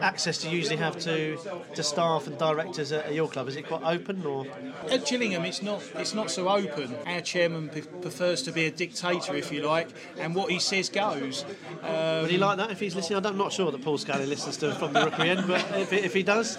[0.00, 1.38] access do you usually have to
[1.76, 3.46] to staff and directors at your club?
[3.46, 4.46] Is it quite open or?
[4.90, 6.96] At Gillingham, it's not it's not so open.
[7.06, 10.88] Our chairman p- prefers to be a dictator, if you like, and what he says
[10.88, 11.44] goes.
[11.84, 13.24] Um, Would he like that if he's listening?
[13.24, 16.12] I'm not sure that Paul Scally listens to from the Rookery End, but if, if
[16.14, 16.58] he does,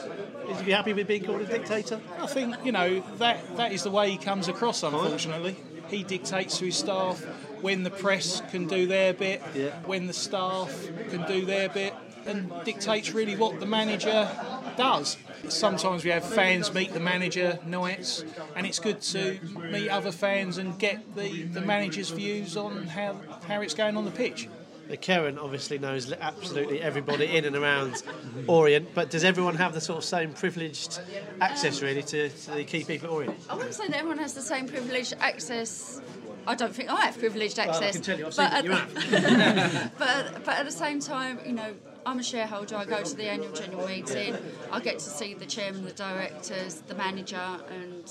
[0.49, 1.99] is he happy with being called a dictator?
[2.19, 4.83] I think you know that that is the way he comes across.
[4.83, 5.55] Unfortunately,
[5.87, 7.21] he dictates to his staff
[7.61, 9.69] when the press can do their bit, Yeah.
[9.85, 10.69] when the staff
[11.09, 11.93] can do their bit,
[12.25, 14.29] and dictates really what the manager
[14.77, 15.17] does.
[15.49, 18.23] Sometimes we have fans meet the manager nights,
[18.55, 19.39] and it's good to
[19.71, 24.05] meet other fans and get the, the manager's views on how how it's going on
[24.05, 24.47] the pitch.
[24.91, 28.03] Uh, Karen obviously knows absolutely everybody in and around
[28.47, 30.99] Orient, but does everyone have the sort of same privileged
[31.39, 33.39] access really to, to the key people at Orient?
[33.49, 36.01] I wouldn't say that everyone has the same privileged access.
[36.45, 37.81] I don't think I have privileged access.
[37.81, 37.93] I access.
[37.93, 41.53] can tell you, I've but seen at, that but but at the same time, you
[41.53, 41.73] know,
[42.05, 42.75] I'm a shareholder.
[42.75, 44.35] I go to the annual general meeting.
[44.71, 47.37] I get to see the chairman, the directors, the manager,
[47.69, 48.09] and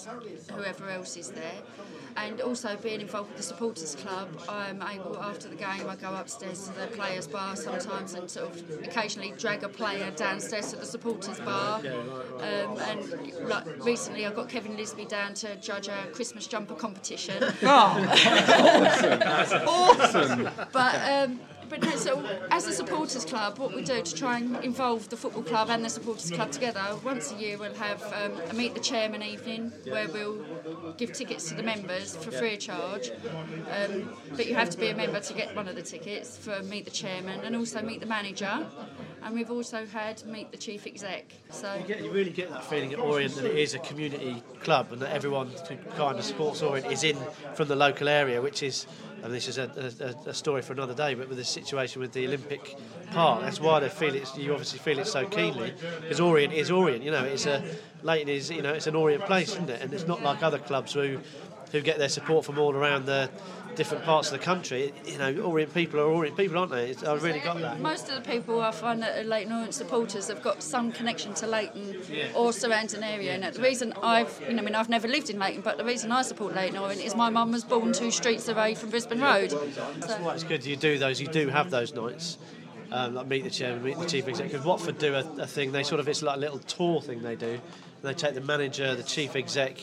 [0.53, 1.55] whoever else is there.
[2.17, 6.15] And also being involved with the supporters club, I'm able after the game I go
[6.15, 10.77] upstairs to the players bar sometimes and sort of occasionally drag a player downstairs to
[10.77, 11.79] the supporters bar.
[11.79, 17.43] Um, and like recently I got Kevin Lisbie down to judge a Christmas jumper competition.
[19.67, 20.49] awesome.
[20.73, 21.41] But um,
[21.73, 25.17] but no, so as a supporters club, what we do to try and involve the
[25.17, 28.75] football club and the supporters club together, once a year we'll have um, a meet
[28.75, 30.45] the chairman evening where we'll
[30.99, 33.11] give tickets to the members for free of charge.
[33.71, 36.63] Um, but you have to be a member to get one of the tickets for
[36.65, 38.67] meet the chairman and also meet the manager.
[39.23, 41.33] And we've also had meet the chief exec.
[41.49, 44.43] So You, get, you really get that feeling at Orient that it is a community
[44.61, 47.17] club and that everyone who kind of supports Orient is in
[47.55, 48.87] from the local area, which is,
[49.23, 52.13] and this is a, a, a story for another day, but with the situation with
[52.13, 52.77] the Olympic
[53.13, 56.71] Park, that's why they feel it's, you obviously feel it so keenly, because Orient is
[56.71, 57.63] Orient, you know, it's a,
[58.03, 59.81] Leyton is, you know, it's an Orient place, isn't it?
[59.81, 61.19] And it's not like other clubs who,
[61.71, 63.31] who get their support from all around the
[63.75, 64.93] different parts of the country.
[65.05, 66.91] You know, Orient people are Orient people, aren't they?
[66.91, 67.81] It's, I've really got that.
[67.81, 71.35] Most of the people I find that are Leyton Orient supporters have got some connection
[71.35, 71.97] to Leyton
[72.35, 73.33] or surrounding area.
[73.33, 75.85] And the reason I've, you know, I mean, I've never lived in Leyton, but the
[75.85, 79.21] reason I support Leyton Orient is my mum was born two streets away from Brisbane
[79.21, 79.51] Road.
[79.99, 81.21] That's why it's good you do those.
[81.21, 82.39] You do have those nights.
[82.91, 84.61] Um, like meet the chairman, meet the chief executive.
[84.61, 85.73] Because Watford do a, a thing.
[85.73, 87.53] They sort of it's like a little tour thing they do.
[87.53, 87.61] And
[88.03, 89.79] they take the manager, the chief exec,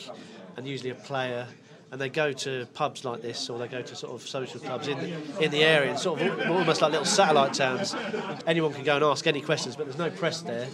[0.56, 1.48] and usually a player,
[1.92, 4.88] and they go to pubs like this, or they go to sort of social clubs
[4.88, 7.94] in the, in the area, and sort of almost like little satellite towns.
[8.46, 10.68] Anyone can go and ask any questions, but there's no press there,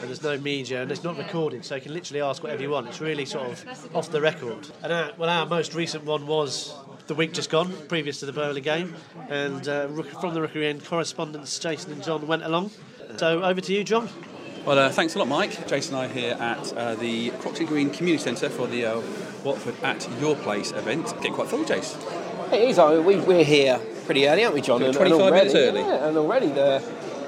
[0.00, 2.70] and there's no media, and it's not recorded, so you can literally ask whatever you
[2.70, 2.86] want.
[2.88, 4.68] It's really sort of off the record.
[4.82, 6.74] And our, well, our most recent one was
[7.08, 8.94] the week just gone, previous to the Burnley game,
[9.28, 9.88] and uh,
[10.20, 12.70] from the Rookery End correspondents, Jason and John went along.
[13.16, 14.08] So over to you, John.
[14.64, 15.66] Well, uh, thanks a lot, Mike.
[15.66, 19.00] Jason and I here at uh, the Croxley Green Community Centre for the uh,
[19.42, 21.06] Watford at Your Place event.
[21.16, 21.96] Getting quite full, Jace.
[22.52, 22.78] It is.
[22.78, 24.82] I mean, we, we're here pretty early, aren't we, John?
[24.82, 25.80] And- and 25 already- minutes early.
[25.80, 26.82] Yeah, and already the,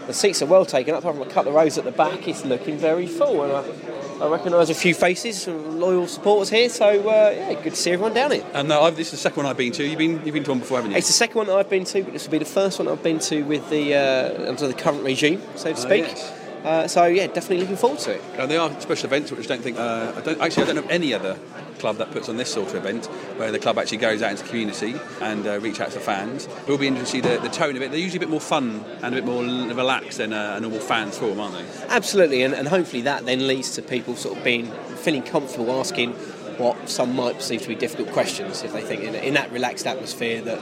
[0.06, 1.00] the seats are well taken up.
[1.00, 3.42] Apart from a couple of rows at the back, it's looking very full.
[3.44, 6.68] And I, I recognise a few faces, some loyal supporters here.
[6.68, 8.44] So uh, yeah, good to see everyone down here.
[8.52, 9.84] And uh, I've, this is the second one I've been to.
[9.84, 10.98] You've been you've been to one before, haven't you?
[10.98, 12.88] It's the second one that I've been to, but this will be the first one
[12.88, 16.04] I've been to with the uh, under the current regime, so to speak.
[16.04, 16.38] Oh, yes.
[16.64, 18.22] Uh, so yeah, definitely looking forward to it.
[18.38, 19.78] And they are special events, which I don't think.
[19.78, 20.64] Uh, I don't actually.
[20.64, 21.38] I don't know of any other
[21.78, 24.44] club that puts on this sort of event, where the club actually goes out into
[24.44, 26.46] the community and uh, reach out to fans.
[26.46, 27.90] It will be interesting to see the, the tone of it.
[27.90, 30.78] They're usually a bit more fun and a bit more relaxed than uh, a normal
[30.78, 31.86] fans forum, aren't they?
[31.88, 34.66] Absolutely, and, and hopefully that then leads to people sort of being
[35.02, 36.12] feeling comfortable asking
[36.58, 39.86] what some might perceive to be difficult questions if they think in, in that relaxed
[39.86, 40.60] atmosphere that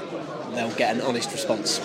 [0.51, 1.81] they'll get an honest response.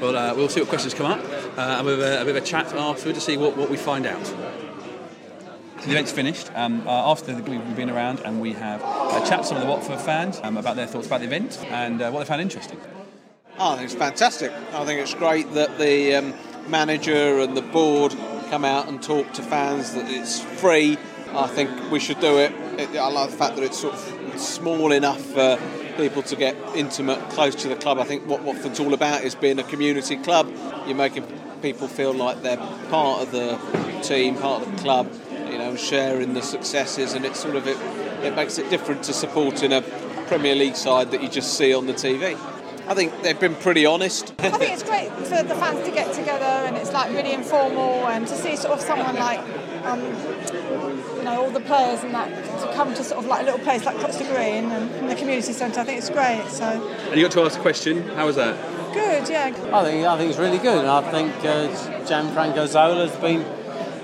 [0.00, 1.20] Well, uh, we'll see what questions come up
[1.58, 3.68] uh, and we'll have a, a bit of a chat afterward to see what, what
[3.70, 4.24] we find out.
[5.80, 6.50] So the event's finished.
[6.54, 9.68] Um, uh, after the, we've been around and we have uh, chat some of the
[9.68, 12.78] Watford fans um, about their thoughts about the event and uh, what they found interesting.
[13.58, 14.52] I think it's fantastic.
[14.72, 16.34] I think it's great that the um,
[16.68, 18.14] manager and the board
[18.50, 20.98] come out and talk to fans that it's free.
[21.32, 22.52] I think we should do it.
[22.78, 25.58] it I like the fact that it's sort of small enough for
[26.00, 27.98] people to get intimate, close to the club.
[27.98, 30.50] I think what Watford's all about is being a community club.
[30.86, 31.24] You're making
[31.60, 32.56] people feel like they're
[32.88, 33.58] part of the
[34.02, 35.12] team, part of the club,
[35.50, 37.76] you know, sharing the successes, and it sort of it,
[38.24, 39.82] it makes it different to supporting a
[40.26, 42.38] Premier League side that you just see on the TV.
[42.88, 44.32] I think they've been pretty honest.
[44.40, 48.08] I think it's great for the fans to get together and it's like really informal
[48.08, 49.38] and to see sort of someone like,
[49.84, 50.00] um,
[51.20, 52.28] you know, all the players and that
[52.62, 55.14] to come to sort of like a little place like Costa Green and, and the
[55.14, 55.80] community centre.
[55.80, 56.42] I think it's great.
[56.48, 58.08] So And you got to ask a question.
[58.16, 58.56] How was that?
[58.92, 59.46] good, yeah.
[59.72, 60.84] I think I think it's really good.
[60.84, 61.68] I think uh,
[62.08, 63.44] Gianfranco Zola's been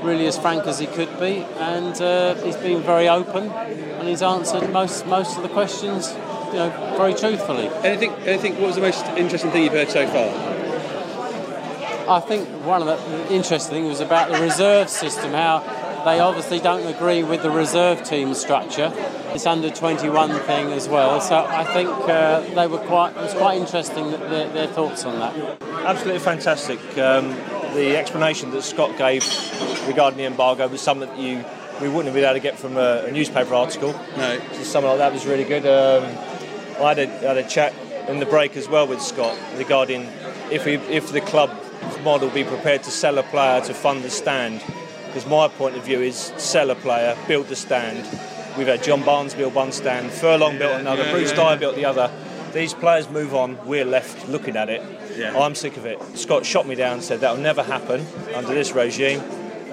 [0.00, 4.22] really as frank as he could be, and uh, he's been very open, and he's
[4.22, 6.12] answered most most of the questions,
[6.52, 7.68] you know, very truthfully.
[7.82, 8.12] Anything?
[8.26, 8.52] Anything?
[8.60, 10.56] What was the most interesting thing you've heard so far?
[12.08, 15.64] I think one of the interesting things was about the reserve system, how
[16.06, 18.92] they obviously don't agree with the reserve team structure.
[19.34, 23.10] It's under 21 thing as well, so I think uh, they were quite.
[23.10, 25.60] It was quite interesting that their, their thoughts on that.
[25.84, 26.78] Absolutely fantastic.
[26.96, 27.30] Um,
[27.74, 29.24] the explanation that Scott gave
[29.88, 31.44] regarding the embargo was something that you
[31.80, 33.92] we wouldn't have been able to get from a, a newspaper article.
[34.16, 34.40] No.
[34.52, 35.66] So something like that was really good.
[35.66, 36.04] Um,
[36.80, 37.74] I had a, had a chat
[38.08, 40.02] in the break as well with Scott regarding
[40.52, 41.50] if we, if the club
[42.04, 44.62] model be prepared to sell a player to fund the stand.
[45.16, 48.06] Because my point of view is sell a player, build the stand.
[48.58, 51.36] We've had John Barnes build one stand, Furlong built another, yeah, Bruce yeah.
[51.36, 52.10] Dyer built the other.
[52.52, 54.82] These players move on, we're left looking at it.
[55.16, 55.34] Yeah.
[55.34, 55.98] I'm sick of it.
[56.18, 59.20] Scott shot me down and said that'll never happen under this regime.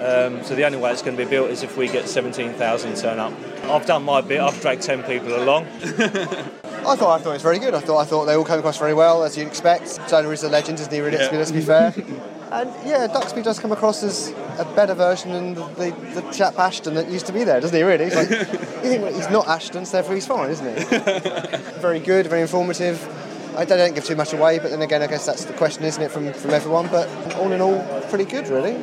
[0.00, 2.96] Um, so the only way it's going to be built is if we get 17,000
[2.96, 3.34] turn up.
[3.64, 4.40] I've done my bit.
[4.40, 5.66] I've dragged 10 people along.
[5.84, 7.74] I thought I thought it was very good.
[7.74, 9.88] I thought I thought they all came across very well, as you'd expect.
[10.08, 11.00] Zola is a legend, isn't he?
[11.00, 11.28] Really, Yeah.
[11.32, 11.92] let's be fair.
[12.54, 14.28] And yeah, Duxbury does come across as
[14.60, 17.76] a better version than the, the, the chap Ashton that used to be there, doesn't
[17.76, 17.82] he?
[17.82, 20.84] Really, He's like, you think well, he's not Ashton, so therefore he's fine, isn't he?
[21.80, 23.04] very good, very informative.
[23.56, 25.82] I don't, don't give too much away, but then again, I guess that's the question,
[25.82, 26.86] isn't it, from from everyone?
[26.86, 28.80] But all in all, pretty good, really.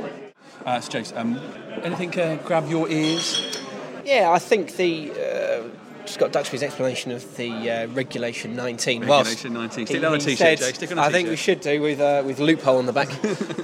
[0.66, 1.40] Uh, so Jace, um,
[1.82, 3.58] anything uh, grab your ears?
[4.04, 5.70] Yeah, I think the uh,
[6.12, 9.02] Scott Duxbury's explanation of the uh, Regulation 19.
[9.02, 9.46] Regulation whilst
[9.76, 9.86] 19.
[9.88, 11.32] Stick that on a t-shirt, said- Jay, stick on a I think t-shirt.
[11.32, 13.10] we should do with uh, with loophole on the back.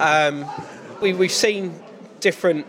[0.00, 0.46] um,
[1.00, 1.78] we, we've seen
[2.20, 2.66] different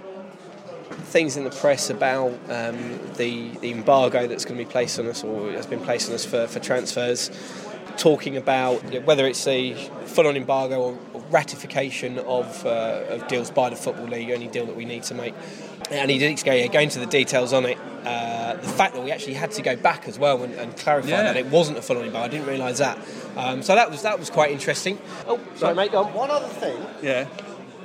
[1.06, 5.08] things in the press about um, the the embargo that's going to be placed on
[5.08, 7.32] us or has been placed on us for, for transfers.
[7.98, 9.74] Talking about whether it's a
[10.06, 14.66] full-on embargo or, or ratification of, uh, of deals by the football league, only deal
[14.68, 15.34] that we need to make,
[15.92, 17.78] and he did go, yeah, go into the details on it.
[18.06, 21.10] Uh, the fact that we actually had to go back as well and, and clarify
[21.10, 21.24] Yeah.
[21.24, 22.98] that it wasn't a full-on embargo, I didn't realise that.
[23.38, 24.98] Um, so that was that was quite interesting.
[25.28, 25.92] Oh, sorry, mate.
[25.92, 26.14] Go on.
[26.14, 27.28] One other thing Yeah.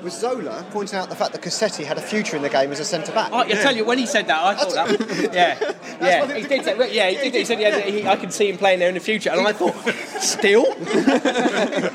[0.02, 2.78] was Zola pointing out the fact that Cassetti had a future in the game as
[2.80, 3.30] a centre back.
[3.32, 5.30] Oh, I tell you, when he said that, I thought that.
[5.34, 5.56] Yeah,
[6.00, 6.64] yeah, he did.
[6.64, 7.34] Say, yeah, he did.
[7.34, 9.52] He said, yeah, he, I can see him playing there in the future, and I
[9.52, 9.74] thought,
[10.20, 10.66] still.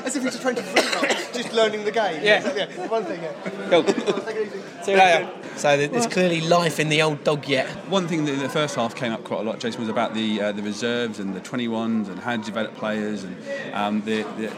[0.04, 2.22] As if he's 23 months, just learning the game.
[2.22, 2.40] Yeah.
[2.88, 3.32] One thing, yeah.
[3.70, 3.84] Cool.
[3.84, 3.96] Take
[4.36, 4.60] it easy.
[4.82, 5.30] See you later.
[5.56, 7.66] So there's clearly life in the old dog yet.
[7.88, 10.14] One thing that in the first half came up quite a lot, Jason, was about
[10.14, 13.36] the uh, the reserves and the 21s and how to develop players and
[13.74, 14.50] um, the, the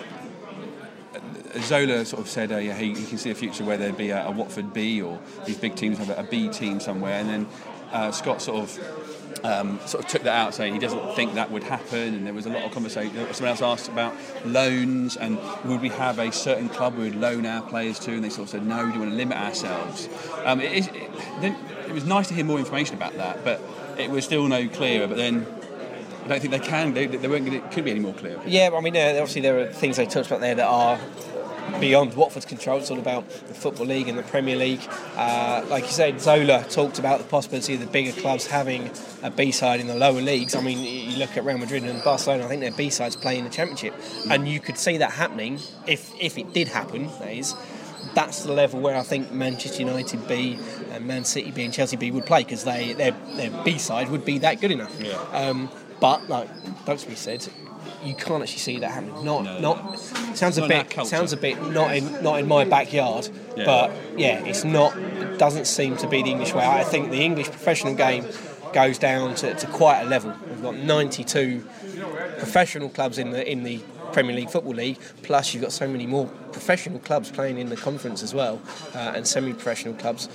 [1.61, 4.11] Zola sort of said uh, yeah, he, he can see a future where there'd be
[4.11, 7.29] a, a Watford B or these big teams have a, a B team somewhere, and
[7.29, 7.49] then
[7.93, 9.02] uh, Scott sort of.
[9.45, 12.33] Um, sort of took that out, saying he doesn't think that would happen, and there
[12.33, 13.13] was a lot of conversation.
[13.35, 14.15] Someone else asked about
[14.47, 18.23] loans and would we have a certain club we would loan our players to, and
[18.23, 20.09] they sort of said no, we want to limit ourselves.
[20.45, 21.57] Um, it, is- it, then,
[21.89, 23.61] it was nice to hear more information about that, but
[23.99, 25.09] it was still no clearer.
[25.09, 25.45] But then
[26.25, 26.95] I don't think they can.
[26.95, 27.49] They, they weren't.
[27.49, 28.41] It could be any more clear.
[28.47, 31.01] Yeah, I mean, uh, obviously there are things they touched about there that are
[31.81, 32.79] beyond Watford's control.
[32.79, 34.81] It's all about the Football League and the Premier League.
[35.17, 38.91] Uh, like you said, Zola talked about the possibility of the bigger clubs having
[39.23, 40.55] a B side in the lower leagues.
[40.55, 42.45] I mean, you look at Real Madrid and Barcelona.
[42.45, 43.95] I think their B sides play in the Championship,
[44.31, 47.09] and you could see that happening if if it did happen.
[47.19, 47.55] That is.
[48.15, 50.59] That's the level where I think Manchester United B
[50.91, 54.11] and Man City B and Chelsea B would play because they their, their B side
[54.11, 54.95] would be that good enough.
[55.01, 55.15] Yeah.
[55.33, 55.71] Um,
[56.01, 56.49] but like
[56.85, 57.47] Duxbury said,
[58.05, 59.25] you can't actually see that happening.
[59.25, 59.59] Not No.
[59.61, 59.99] not
[60.35, 63.29] sounds a Not bit sounds a bit not in not in my backyard.
[63.57, 63.65] Yeah.
[63.65, 64.97] But yeah, it's not.
[64.97, 66.65] It doesn't seem to be the English way.
[66.65, 68.27] I think the English professional game
[68.73, 70.35] goes down to, to quite a level.
[70.49, 71.63] We've got 92
[72.39, 73.81] professional clubs in the in the
[74.13, 74.99] Premier League Football League.
[75.23, 78.61] Plus, you've got so many more professional clubs playing in the conference as well,
[78.95, 80.29] uh, and semi-professional clubs.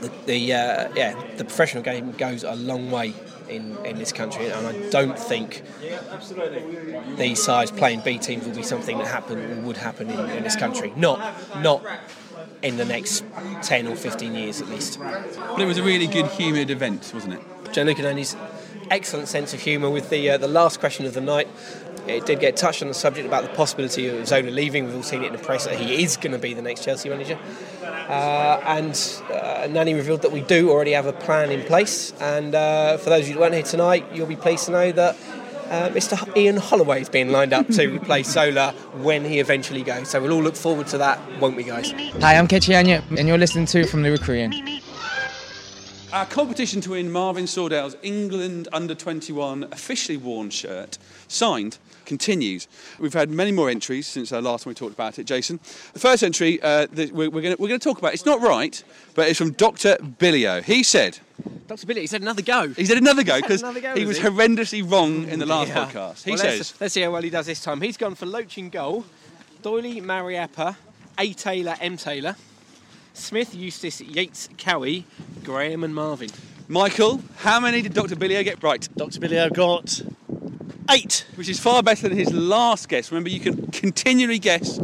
[0.00, 3.14] The, the uh, yeah, the professional game goes a long way
[3.48, 5.62] in, in this country, and I don't think
[7.16, 10.56] these sides playing B teams will be something that happen would happen in, in this
[10.56, 10.92] country.
[10.96, 11.18] Not
[11.62, 11.84] not
[12.62, 13.24] in the next
[13.62, 14.98] ten or fifteen years at least.
[14.98, 17.72] But it was a really good humoured event, wasn't it?
[17.72, 18.36] Gianluca Nani's
[18.90, 21.48] excellent sense of humour with the uh, the last question of the night.
[22.06, 24.86] It did get touched on the subject about the possibility of Zola leaving.
[24.86, 26.84] We've all seen it in the press that he is going to be the next
[26.84, 27.38] Chelsea manager.
[27.82, 32.12] Uh, and uh, Nani revealed that we do already have a plan in place.
[32.20, 34.92] And uh, for those of you who weren't here tonight, you'll be pleased to know
[34.92, 35.16] that
[35.70, 36.36] uh, Mr.
[36.36, 40.08] Ian Holloway is being lined up to replace Zola when he eventually goes.
[40.10, 41.90] So we'll all look forward to that, won't we, guys?
[41.90, 44.54] Hi, I'm Kechi Anya, and you're listening to From the Rookery End.
[46.12, 52.68] Our competition to win Marvin Sordell's England under 21 officially worn shirt, signed, continues.
[52.98, 55.60] We've had many more entries since our last time we talked about it, Jason.
[55.92, 58.82] The first entry uh, that we're, we're going we're to talk about, it's not right,
[59.14, 59.96] but it's from Dr.
[59.96, 60.62] Billio.
[60.62, 61.18] He said,
[61.66, 61.86] Dr.
[61.86, 62.68] Billy, he said another go.
[62.68, 64.24] He said another go because Another he was was he?
[64.24, 65.84] horrendously wrong in the last Yeah.
[65.86, 66.22] podcast.
[66.24, 67.80] He Well, says, let's, let's see how well he does this time.
[67.80, 69.04] He's gone for Loach in goal,
[69.62, 70.76] Doyley, Mariappa,
[71.18, 71.32] A.
[71.34, 71.96] Taylor, M.
[71.96, 72.36] Taylor,
[73.14, 75.04] Smith, Eustace, Yates, Cowie,
[75.44, 76.30] Graham, and Marvin.
[76.68, 78.16] Michael, how many did Dr.
[78.16, 78.88] Billio get right?
[78.96, 79.20] Dr.
[79.20, 80.02] Billio got
[80.90, 83.10] eight, which is far better than his last guess.
[83.10, 84.78] Remember, you can continually guess.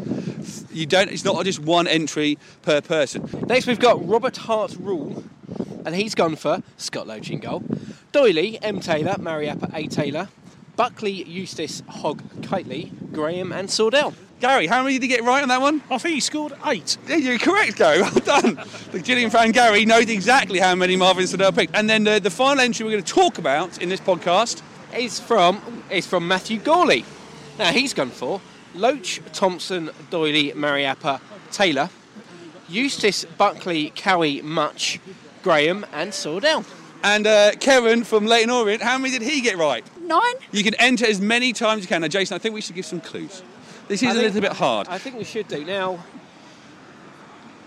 [0.73, 1.11] You don't.
[1.11, 3.29] It's not just one entry per person.
[3.47, 5.25] Next, we've got Robert Hart's Rule,
[5.85, 7.61] and he's gone for Scott Loach in goal,
[8.12, 8.81] Doyley, M.
[8.81, 9.87] Taylor, Mariappa, A.
[9.87, 10.29] Taylor,
[10.77, 14.15] Buckley, Eustace, Hogg, Kightly, Graham, and Sordell.
[14.41, 15.83] Gary, how many did he get right on that one?
[15.88, 16.99] I think he scored eight.
[17.07, 18.01] Yeah, you're correct, Gary.
[18.03, 18.59] Well done.
[18.91, 21.77] the Gillian fan Gary knows exactly how many Marvin Sordell picked.
[21.77, 24.61] And then the, the final entry we're going to talk about in this podcast
[24.94, 27.05] is from is from Matthew Gawley.
[27.59, 28.40] Now he's gone for
[28.74, 31.90] Loach, Thompson, Doyley, Mariappa, Taylor,
[32.68, 34.98] Eustace, Buckley, Cowie, Mutch,
[35.42, 36.64] Graham, and Sordell.
[37.05, 39.85] And uh, Kevin from Leyton Orient, how many did he get right?
[40.02, 40.35] Nine.
[40.52, 42.00] You can enter as many times as you can.
[42.02, 43.42] Now, Jason, I think we should give some clues.
[43.88, 44.87] This is I a think- little bit hard.
[44.88, 45.98] I think we should do now.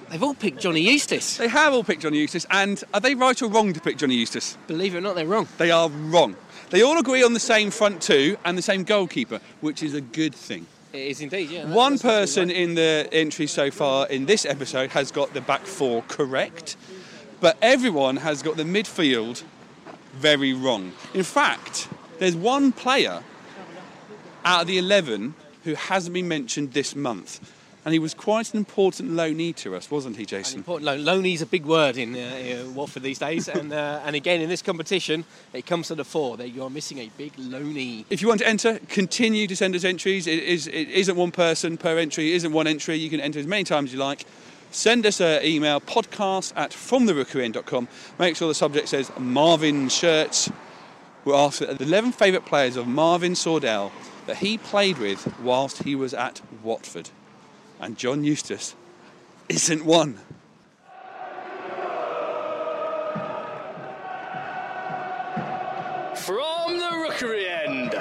[0.10, 1.38] They've all picked Johnny Eustace.
[1.38, 4.16] They have all picked Johnny Eustace, and are they right or wrong to pick Johnny
[4.16, 4.58] Eustace?
[4.68, 5.48] Believe it or not, they're wrong.
[5.58, 6.36] They are wrong.
[6.70, 10.02] They all agree on the same front two and the same goalkeeper, which is a
[10.02, 10.66] good thing.
[10.94, 11.66] It is indeed, yeah.
[11.68, 12.58] One that's person right.
[12.58, 16.78] in the entry so far in this episode has got the back four correct,
[17.42, 19.44] but everyone has got the midfield
[20.14, 20.94] very wrong.
[21.14, 23.22] In fact, there's one player
[24.46, 25.34] out of the 11
[25.66, 27.55] who hasn't been mentioned this month.
[27.86, 30.58] And he was quite an important loanee to us, wasn't he, Jason?
[30.58, 31.06] Important loan.
[31.06, 34.64] Loney's a big word in uh, Watford these days, and uh, and again in this
[34.64, 36.36] competition, it comes to the fore.
[36.36, 38.08] That you are missing a big loney.
[38.10, 40.26] If you want to enter, continue to send us entries.
[40.26, 42.96] It, is, it isn't one person per entry, it isn't one entry.
[42.96, 44.26] You can enter as many times as you like.
[44.72, 47.88] Send us an email, podcast at fromtherookeryend.com.
[48.20, 50.50] Make sure the subject says Marvin Shirts.
[51.24, 53.92] We're ask for the 11 favourite players of Marvin Sordell
[54.26, 57.10] that he played with whilst he was at Watford.
[57.80, 58.76] And John Eustace
[59.50, 60.18] isn't one.
[66.16, 67.96] From the rookery end.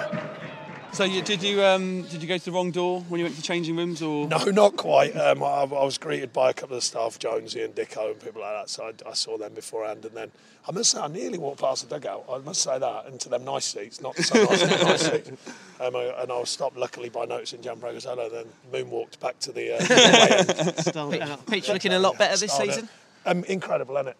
[0.94, 3.34] So you, did you um, did you go to the wrong door when you went
[3.34, 5.16] to the changing rooms, or No, not quite.
[5.16, 8.42] Um, I, I was greeted by a couple of staff, Jonesy and Dicko and people
[8.42, 8.70] like that.
[8.70, 10.30] So I, I saw them beforehand, and then
[10.68, 12.24] I must say I nearly walked past the dugout.
[12.30, 15.30] I must say that into them nice seats, not so nice, nice seats.
[15.80, 19.50] Um, I, and I was stopped luckily by noticing Gianfranco Zola, then moonwalked back to
[19.50, 19.74] the.
[19.74, 19.78] Uh,
[20.92, 21.28] the way end.
[21.46, 22.72] Pitch, pitch looking a lot better this Started.
[22.72, 22.88] season.
[23.26, 24.16] Um, incredible, isn't it?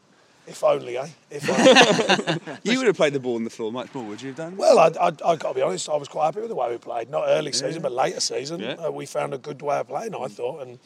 [0.47, 1.09] If only, eh?
[1.31, 2.59] If only.
[2.71, 4.57] you would have played the ball on the floor much more, would you have done?
[4.57, 5.89] Well, I, I, I got to be honest.
[5.89, 7.09] I was quite happy with the way we played.
[7.11, 8.73] Not early season, but later season, Yeah.
[8.75, 10.15] uh, we found a good way of playing.
[10.15, 10.79] I thought, and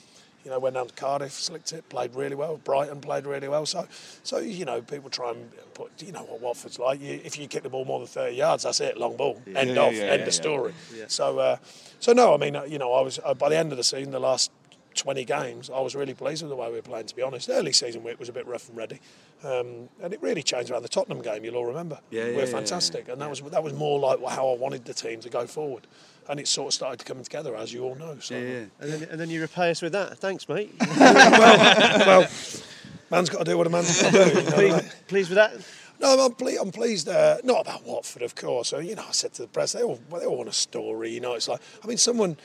[0.44, 2.58] you know, went down to Cardiff, slicked it, played really well.
[2.58, 3.66] Brighton played really well.
[3.66, 3.86] So,
[4.22, 7.00] so you know, people try and put, you know, what Watford's like.
[7.00, 9.74] You, if you kick the ball more than thirty yards, that's it, long ball, end
[9.74, 10.72] Yeah, of, yeah, end yeah, of story.
[10.96, 11.04] Yeah.
[11.08, 11.56] So, uh,
[11.98, 13.84] so no, I mean, uh, you know, I was uh, by the end of the
[13.84, 14.52] season, the last.
[14.98, 17.48] 20 games, I was really pleased with the way we were playing, to be honest.
[17.48, 19.00] Early season week was a bit rough and ready,
[19.44, 21.98] um, and it really changed around the Tottenham game, you'll all remember.
[22.10, 24.56] Yeah, we yeah, were yeah, fantastic, and that was that was more like how I
[24.56, 25.86] wanted the team to go forward,
[26.28, 28.18] and it sort of started to come together, as you all know.
[28.20, 28.34] So.
[28.34, 30.18] And then, and then you repay us with that.
[30.18, 30.74] Thanks, mate.
[30.98, 32.28] well, well,
[33.10, 34.28] man's got to do what a man's got to do.
[34.28, 35.52] You know, pleased, like- pleased with that?
[36.00, 37.08] No, I'm, ple- I'm pleased.
[37.08, 38.72] Uh, not about Watford, of course.
[38.72, 41.10] Uh, you know, I said to the press, they all, they all want a story.
[41.10, 42.36] You know, it's like, I mean, someone,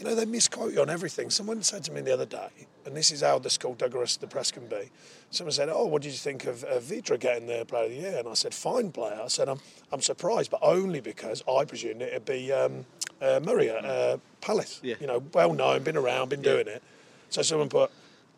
[0.00, 1.28] you know, they misquote you on everything.
[1.28, 2.48] Someone said to me the other day,
[2.86, 4.90] and this is how the school, skullduggerous the press can be.
[5.30, 7.96] Someone said, "Oh, what did you think of uh, Vydra getting the Player of the
[7.96, 9.60] Year?" And I said, "Fine player." I said, "I'm,
[9.92, 12.86] I'm surprised, but only because I presumed it'd be um,
[13.20, 14.80] uh, Murray at uh, Palace.
[14.82, 14.94] Yeah.
[15.00, 16.82] You know, well known, been around, been doing it."
[17.28, 17.90] So someone put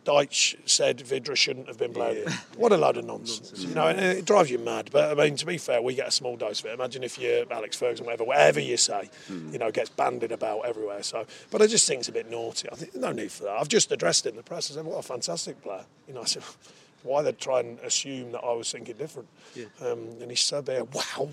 [0.05, 2.27] Dyche said Vydra shouldn't have been playing.
[2.57, 3.65] What a load of nonsense.
[3.65, 4.91] You know, it drives you mad.
[4.93, 6.75] But I mean, to be fair, we get a small dose of it.
[6.75, 11.03] Imagine if you're Alex Ferguson, whatever, whatever you say, you know, gets banded about everywhere.
[11.03, 12.69] So, but I just think it's a bit naughty.
[12.71, 13.53] I think no need for that.
[13.53, 14.71] I've just addressed it in the press.
[14.71, 15.85] I said, what a fantastic player.
[16.09, 16.43] You know, I said,
[17.03, 19.29] why they try and assume that I was thinking different?
[19.55, 19.67] Yeah.
[19.81, 21.31] Um, and he said, bare, wow.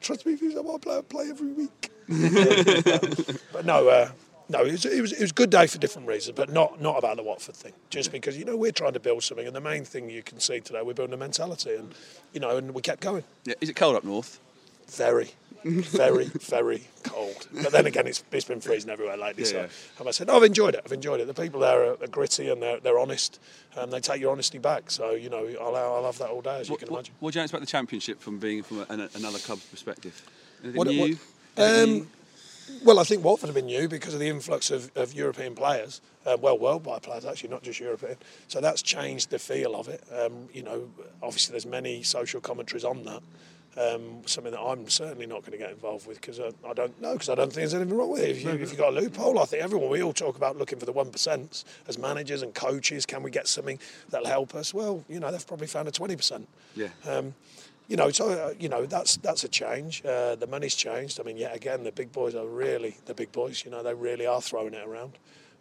[0.00, 1.90] Trust me, if he's a player, play every week.
[3.52, 4.10] but no, uh,
[4.48, 6.80] no, it was, it was it was a good day for different reasons, but not
[6.80, 7.72] not about the Watford thing.
[7.90, 10.38] Just because you know we're trying to build something, and the main thing you can
[10.40, 11.94] see today, we're building a mentality, and
[12.32, 13.24] you know, and we kept going.
[13.44, 13.54] Yeah.
[13.60, 14.40] Is it cold up north?
[14.88, 15.30] Very,
[15.64, 17.48] very, very cold.
[17.52, 19.42] But then again, it's, it's been freezing everywhere lately.
[19.42, 19.68] Yeah, so, yeah.
[19.98, 20.82] and I said, no, I've enjoyed it.
[20.84, 21.26] I've enjoyed it.
[21.26, 23.40] The people there are, are gritty and they're, they're honest,
[23.76, 24.92] and they take your honesty back.
[24.92, 27.14] So you know, I'll, I'll have that all day, as you can what, imagine.
[27.18, 30.22] what do you expect the championship from being from a, an, another club's perspective?
[30.62, 31.00] Anything What- new?
[31.00, 31.18] what-?
[31.58, 32.10] Um,
[32.84, 36.00] well, I think Watford have been new because of the influx of, of European players,
[36.24, 38.16] uh, well, worldwide players actually, not just European.
[38.48, 40.02] So that's changed the feel of it.
[40.12, 40.88] Um, you know,
[41.22, 43.22] obviously there's many social commentaries on that.
[43.78, 46.98] Um, something that I'm certainly not going to get involved with because I, I don't
[47.02, 48.30] know because I don't think there's anything wrong with it.
[48.30, 50.78] If, you, if you've got a loophole, I think everyone we all talk about looking
[50.78, 53.04] for the one percent as managers and coaches.
[53.04, 54.72] Can we get something that'll help us?
[54.72, 56.48] Well, you know, they've probably found a twenty percent.
[56.74, 56.88] Yeah.
[57.06, 57.34] Um,
[57.88, 60.04] you know, so uh, you know that's that's a change.
[60.04, 61.20] Uh, the money's changed.
[61.20, 63.64] I mean, yet again, the big boys are really the big boys.
[63.64, 65.18] You know, they really are throwing it around.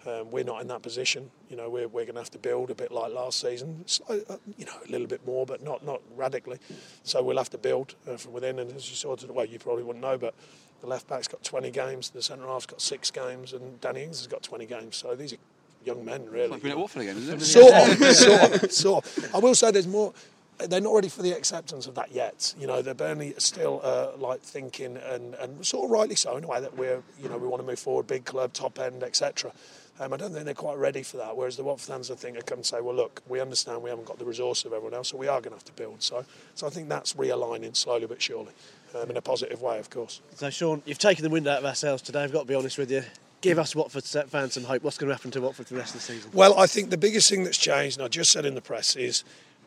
[0.08, 1.32] Um, we're not in that position.
[1.50, 3.84] You know, we're, we're going to have to build a bit like last season.
[3.88, 6.60] Slight, uh, you know, a little bit more, but not not radically.
[7.04, 8.60] So we'll have to build uh, from within.
[8.60, 10.36] And as you saw, to, well, you probably wouldn't know, but
[10.82, 14.20] the left back's got 20 games, the centre half's got six games, and Danny Ings
[14.20, 14.96] has got 20 games.
[14.96, 15.38] So these are
[15.84, 16.50] young men, really.
[16.50, 17.46] Like being at Watford again, isn't it?
[17.46, 19.36] Sort of, sort of, sort of.
[19.36, 20.14] I will say there's more.
[20.58, 22.54] They're not ready for the acceptance of that yet.
[22.58, 26.44] You know, they're Burnley still uh, like thinking, and, and sort of rightly so in
[26.44, 29.04] a way that we're, you know, we want to move forward, big club, top end,
[29.04, 29.52] etc.
[30.00, 31.38] Um, I don't think they're quite ready for that.
[31.38, 33.90] Whereas the Watford fans, I think, are come and say, well, look, we understand we
[33.90, 36.04] haven't got the resource of everyone else, so we are going to have to build.
[36.04, 38.52] So, so I think that's realigning slowly but surely,
[38.94, 40.22] um, in a positive way, of course.
[40.36, 42.24] So, Sean, you've taken the wind out of ourselves today.
[42.24, 43.04] I've got to be honest with you.
[43.40, 44.84] Give us Watford fans some hope.
[44.84, 46.32] What's going to happen to Watford for the rest of the season?
[46.34, 48.96] Well, I think the biggest thing that's changed, and I just said in the press,
[48.96, 49.24] is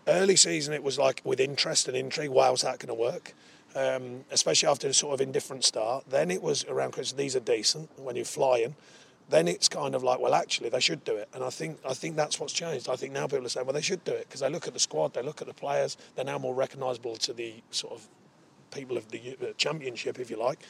[0.08, 3.34] early season it was like with interest and intrigue, how's that going to work?
[3.74, 6.04] Um, especially after a sort of indifferent start.
[6.08, 8.74] Then it was around Christmas, these are decent when you're flying.
[9.28, 11.92] Then it's kind of like, well, actually, they should do it, and I think I
[11.92, 12.88] think that's what's changed.
[12.88, 14.72] I think now people are saying, well, they should do it because they look at
[14.72, 18.08] the squad, they look at the players, they're now more recognisable to the sort of
[18.70, 20.60] people of the championship, if you like.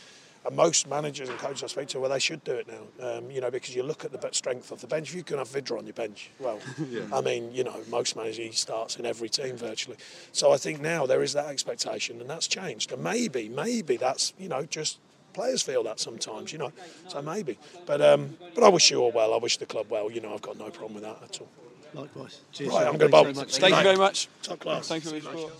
[0.46, 3.18] And most managers and coaches I speak to, well, they should do it now.
[3.18, 5.10] Um, you know, because you look at the strength of the bench.
[5.10, 6.58] If you can have Vydra on your bench, well,
[6.88, 7.02] Yeah.
[7.12, 9.96] I mean, you know, most managers he starts in every team virtually.
[10.32, 12.92] So I think now there is that expectation, and that's changed.
[12.92, 14.98] And maybe, maybe that's you know just
[15.34, 16.72] players feel that sometimes, you know.
[17.08, 19.34] So maybe, but um, but I wish you all well.
[19.34, 20.10] I wish the club well.
[20.10, 21.48] You know, I've got no problem with that at all.
[21.94, 22.40] Likewise.
[22.52, 22.70] Cheers.
[22.70, 23.60] Right, I'm going to Thanks bowl.
[23.60, 24.28] Thank you very much.
[24.42, 24.88] Top class.
[24.88, 25.50] Thank you very much.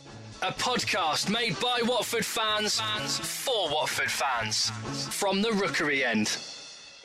[0.41, 2.79] A podcast made by Watford fans
[3.19, 4.71] for Watford fans
[5.15, 6.37] from the Rookery end.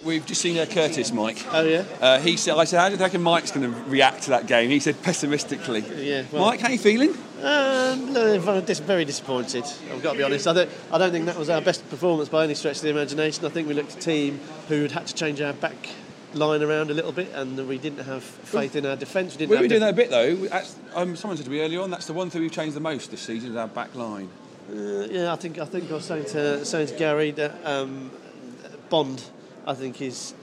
[0.03, 1.43] We've just seen uh, Curtis, Mike.
[1.51, 1.84] Oh yeah.
[1.99, 4.45] Uh, he said, "I said, how do you reckon Mike's going to react to that
[4.45, 5.79] game?" He said pessimistically.
[5.97, 7.11] Yeah, well- Mike, how you feeling?
[7.41, 9.63] Um, no, very dis- very disappointed.
[9.91, 10.47] I've got to be honest.
[10.47, 12.89] I don't, I don't think that was our best performance by any stretch of the
[12.89, 13.45] imagination.
[13.45, 15.75] I think we looked a team who had had to change our back
[16.36, 19.34] line around a little bit, and we didn't have faith in our defence.
[19.34, 20.36] We didn't We were doing that a bit though.
[20.36, 22.79] That's- Um, someone said to me earlier on that's the one thing we've changed the
[22.79, 24.29] most this season is our back line.
[24.71, 28.11] Uh, yeah, I think I think I was saying to saying to Gary that um,
[28.89, 29.21] Bond,
[29.67, 30.34] I think is,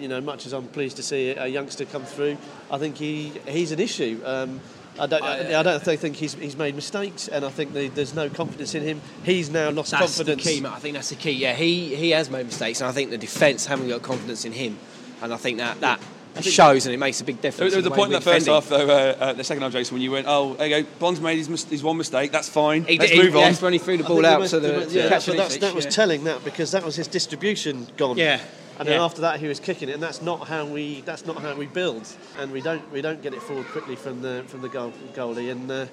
[0.00, 2.36] you know, much as I'm pleased to see a youngster come through,
[2.70, 4.20] I think he he's an issue.
[4.24, 4.60] Um,
[4.96, 8.14] I don't, I, I don't think he's, he's made mistakes, and I think the, there's
[8.14, 9.00] no confidence in him.
[9.24, 10.44] He's now lost That's confidence.
[10.44, 10.64] the key.
[10.64, 11.32] I think that's the key.
[11.32, 14.52] Yeah, he he has made mistakes, and I think the defence haven't got confidence in
[14.52, 14.78] him,
[15.24, 16.00] and I think that that
[16.42, 17.72] shows, and it makes a big difference.
[17.72, 18.54] there was a the point in that first defending.
[18.54, 20.88] half, though, uh, uh, the second half, Jason, when you went, "Oh, there you go,
[20.98, 22.32] Bond's made his, mis- his one mistake.
[22.32, 22.84] That's fine.
[22.84, 24.60] He Let's did- he- move on." yes, when he threw the ball out he to
[24.60, 25.90] the went- to yeah, but that's, that was yeah.
[25.90, 28.16] telling that because that was his distribution gone.
[28.18, 28.40] Yeah.
[28.76, 29.04] And then Yeah.
[29.04, 31.66] after that, he was kicking it, and that's not how we that's not how we
[31.66, 32.08] build,
[32.40, 35.52] and we don't we don't get it forward quickly from the from the goal, goalie.
[35.52, 35.86] And uh,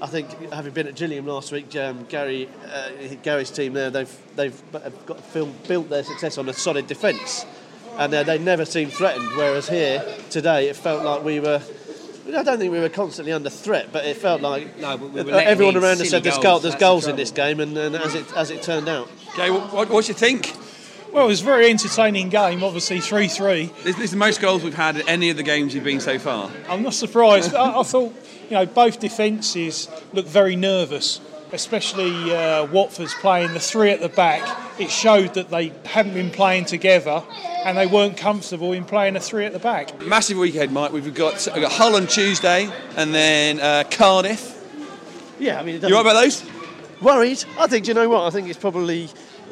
[0.00, 2.90] I think having been at Gillingham last week, um, Gary uh,
[3.24, 4.62] Gary's team there they've they've
[5.06, 7.44] got film, built their success on a solid defence,
[7.98, 9.28] and uh, they never seemed threatened.
[9.36, 11.60] Whereas here today, it felt like we were.
[12.28, 15.22] I don't think we were constantly under threat, but it felt like No, but we
[15.22, 17.76] were everyone around us said there's, goals, goal, there's that's the in this game, and,
[17.76, 20.54] and as it as it turned out, Okay, what, what, what do you think?
[21.12, 23.66] Well, it was a very entertaining game, obviously 3 3.
[23.82, 26.00] This, this is the most goals we've had at any of the games you've been
[26.00, 26.50] so far.
[26.68, 27.54] I'm not surprised.
[27.54, 28.14] I, I thought,
[28.50, 31.20] you know, both defences looked very nervous.
[31.52, 34.42] Especially uh, Watford's playing the three at the back,
[34.78, 37.22] it showed that they hadn't been playing together
[37.64, 40.00] and they weren't comfortable in playing a three at the back.
[40.00, 40.92] Massive weekend, Mike.
[40.92, 44.54] We've got, we've got Hull on Tuesday and then uh, Cardiff.
[45.38, 46.44] Yeah, I mean, it You right about those?
[47.00, 47.44] Worried?
[47.58, 47.84] I think.
[47.84, 48.22] Do you know what?
[48.22, 49.08] I think it's probably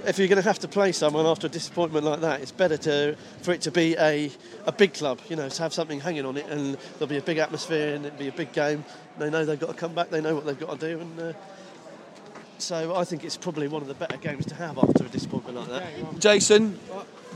[0.06, 2.76] if you're going to have to play someone after a disappointment like that, it's better
[2.76, 4.30] to for it to be a,
[4.66, 5.20] a big club.
[5.28, 8.06] You know, to have something hanging on it, and there'll be a big atmosphere, and
[8.06, 8.84] it'll be a big game.
[9.18, 10.10] They know they've got to come back.
[10.10, 11.20] They know what they've got to do, and.
[11.20, 11.32] Uh,
[12.58, 15.56] so I think it's probably one of the better games to have after a disappointment
[15.56, 16.18] like that.
[16.20, 16.78] Jason,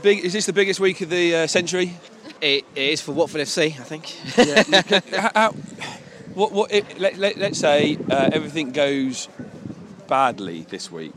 [0.01, 1.93] big, is this the biggest week of the uh, century?
[2.41, 4.07] It, it is for Watford FC, I think.
[5.15, 5.51] How- how-
[6.33, 9.27] what, what, it, let, let, let's say uh, everything goes
[10.07, 11.11] badly this week.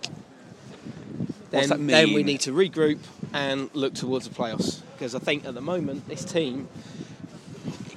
[1.50, 1.86] What's then, that mean?
[1.86, 2.98] then we need to regroup
[3.32, 4.80] and look towards the playoffs.
[4.92, 6.68] Because I think at the moment, this team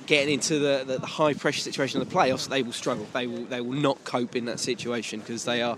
[0.07, 3.05] getting into the, the, the high pressure situation of the playoffs, they will struggle.
[3.13, 5.77] They will they will not cope in that situation because they are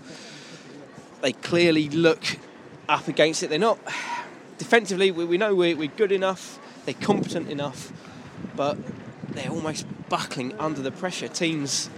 [1.20, 2.38] they clearly look
[2.88, 3.50] up against it.
[3.50, 3.78] They're not
[4.56, 5.10] defensively.
[5.10, 6.58] We, we know we're, we're good enough.
[6.86, 7.92] They're competent enough,
[8.56, 8.78] but
[9.28, 11.28] they're almost buckling under the pressure.
[11.28, 11.88] Teams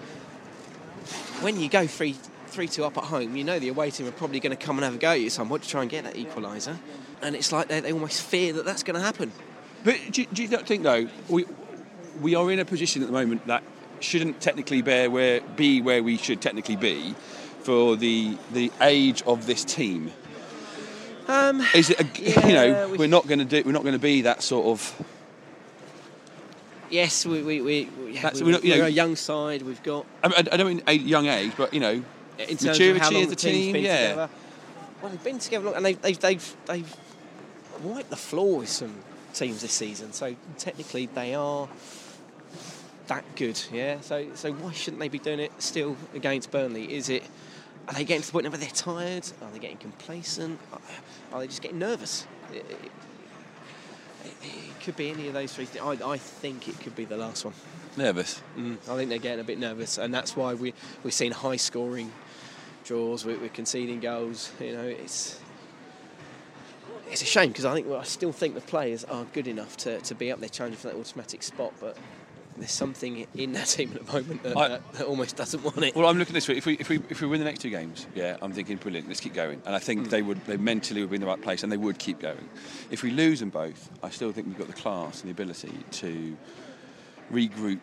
[1.41, 2.17] when you go three
[2.47, 4.77] three two up at home, you know the away team are probably going to come
[4.79, 6.79] and have a go at you somewhat to try and get that equaliser,
[7.21, 9.33] and it's like they, they almost fear that that's going to happen.
[9.85, 11.45] But do, do you not think though we
[12.21, 13.63] we are in a position at the moment that
[14.01, 17.15] shouldn't technically bear where be where we should technically be
[17.63, 20.13] for the the age of this team?
[21.29, 23.95] Um, Is it a, you know we- are not going to do we're not going
[23.95, 25.07] to be that sort of
[26.91, 29.63] Yes, we we we, we, That's- we, we're not- you know- a young side.
[29.63, 32.03] We've got I, mean, I don't mean a young age, but you know
[32.39, 33.73] in terms maturity of how long the team's team.
[33.73, 34.29] been Yeah, together.
[35.01, 36.97] Well, they've been together long, and they've they've they've, they've
[37.83, 38.95] wiped the floor with some
[39.33, 40.13] teams this season.
[40.13, 41.69] So technically, they are
[43.09, 43.61] that good.
[43.73, 44.01] Yeah.
[44.01, 46.93] So so why shouldn't they be doing it still against Burnley?
[46.95, 47.25] Is it?
[47.89, 49.27] Are they getting to the point where they're tired?
[49.43, 50.59] Are they getting complacent?
[51.33, 52.27] Are they just getting nervous?
[52.53, 52.93] It, it-
[54.45, 55.65] it could be any of those three.
[55.65, 55.85] things.
[56.03, 57.55] I, I think it could be the last one.
[57.97, 58.41] nervous.
[58.57, 60.75] Mm, I think they're getting a bit nervous, and that's why we
[61.05, 62.13] we're seeing high scoring
[62.85, 63.25] draws.
[63.25, 64.53] We're, we're conceding goals.
[64.61, 65.41] You know, it's
[67.11, 69.77] it's a shame because I think well, I still think the players are good enough
[69.79, 71.97] to, to be up there challenging for that automatic spot, but
[72.57, 75.79] there's something in that team at the moment that, I- that, that almost doesn't want
[75.79, 75.95] it.
[75.95, 76.57] Well, I'm looking this way.
[76.57, 79.09] If we if we if we win the next two games, yeah, I'm thinking brilliant.
[79.09, 79.63] Let's keep going.
[79.65, 80.09] And I think hmm.
[80.11, 82.49] they would they mentally would be in the right place, and they would keep going.
[82.91, 85.73] If we lose them both, I still think we've got the class and the ability
[85.93, 86.37] to
[87.33, 87.81] regroup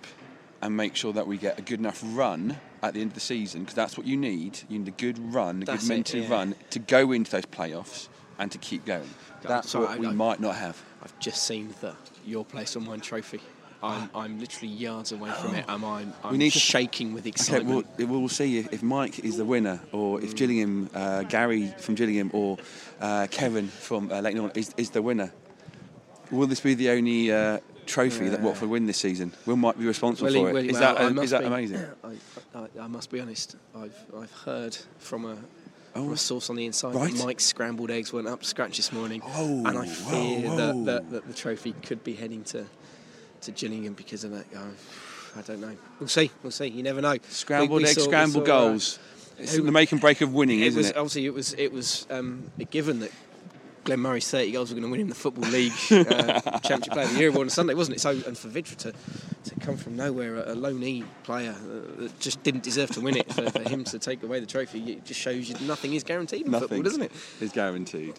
[0.61, 3.19] and make sure that we get a good enough run at the end of the
[3.19, 4.59] season because that's what you need.
[4.69, 6.29] You need a good run, a That's good mental yeah.
[6.29, 8.07] run to go into those playoffs
[8.37, 9.09] and to keep going.
[9.41, 10.81] That's Sorry, what we might not have.
[11.01, 11.95] I've just seen the
[12.25, 13.41] your place on one trophy.
[13.81, 17.23] I'm, I'm literally yards away from it, and I'm, I'm we need to shaking with
[17.23, 17.87] Okay, excitement.
[17.97, 21.95] we'll, we'll see if, if Mike is the winner, or if Gillingham, uh, Gary from
[21.95, 22.57] Gillingham, or
[22.99, 25.31] uh, Kevin from uh, Lake Norman is, is the winner.
[26.31, 28.45] Will this be the only uh, trophy that Yeah.
[28.45, 29.33] Watford win this season?
[29.45, 30.65] Will Mike be responsible for it?
[30.67, 31.81] Is well, that I is that be- amazing?
[32.03, 32.09] I,
[32.59, 33.55] I, I must be honest.
[33.75, 35.37] I've I've heard from a
[35.95, 36.03] Oh.
[36.03, 37.11] from a source on the inside Right.
[37.11, 40.55] that Mike's scrambled eggs weren't up to scratch this morning, Oh, and I fear whoa,
[40.55, 42.67] That, that, that the trophy could be heading to
[43.41, 44.45] to Gillingham because of that.
[45.35, 45.75] I don't know.
[45.99, 46.31] We'll see.
[46.43, 46.67] We'll see.
[46.67, 47.17] You never know.
[47.29, 48.99] Scrambled eggs, scrambled uh, goals.
[49.37, 50.97] It's who- the make and break of winning, it isn't was it?
[50.97, 53.11] obviously it was it was um, a given that
[53.89, 57.05] Glenn Murray's 30 goals were going to win him the Football League uh, Championship Player
[57.05, 57.99] of the Year award on Sunday, wasn't it?
[57.99, 58.93] So and for Vydra to,
[59.45, 63.17] to come from nowhere, a, a loanee player uh, that just didn't deserve to win
[63.17, 66.03] it, for, for him to take away the trophy, it just shows you nothing is
[66.03, 67.11] guaranteed in football, doesn't it?
[67.41, 68.13] is guaranteed.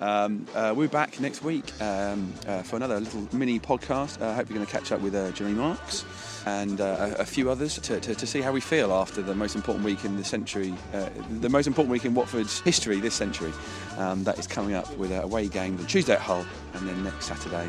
[0.00, 4.20] Um, uh, we're back next week um, uh, for another little mini podcast.
[4.20, 6.04] I hope you're going to catch up with uh, Johnny Marks
[6.46, 9.56] and uh, a, few others to, to, to see how we feel after the most
[9.56, 11.08] important week in the century, uh,
[11.40, 13.52] the most important week in Watford's history this century.
[13.98, 17.02] Um, that is coming up with a away game on Tuesday at Hull and then
[17.02, 17.68] next Saturday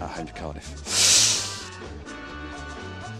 [0.00, 1.70] at home to Cardiff.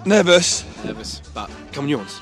[0.07, 0.65] Nervous.
[0.85, 2.21] Nervous, but come on, yours.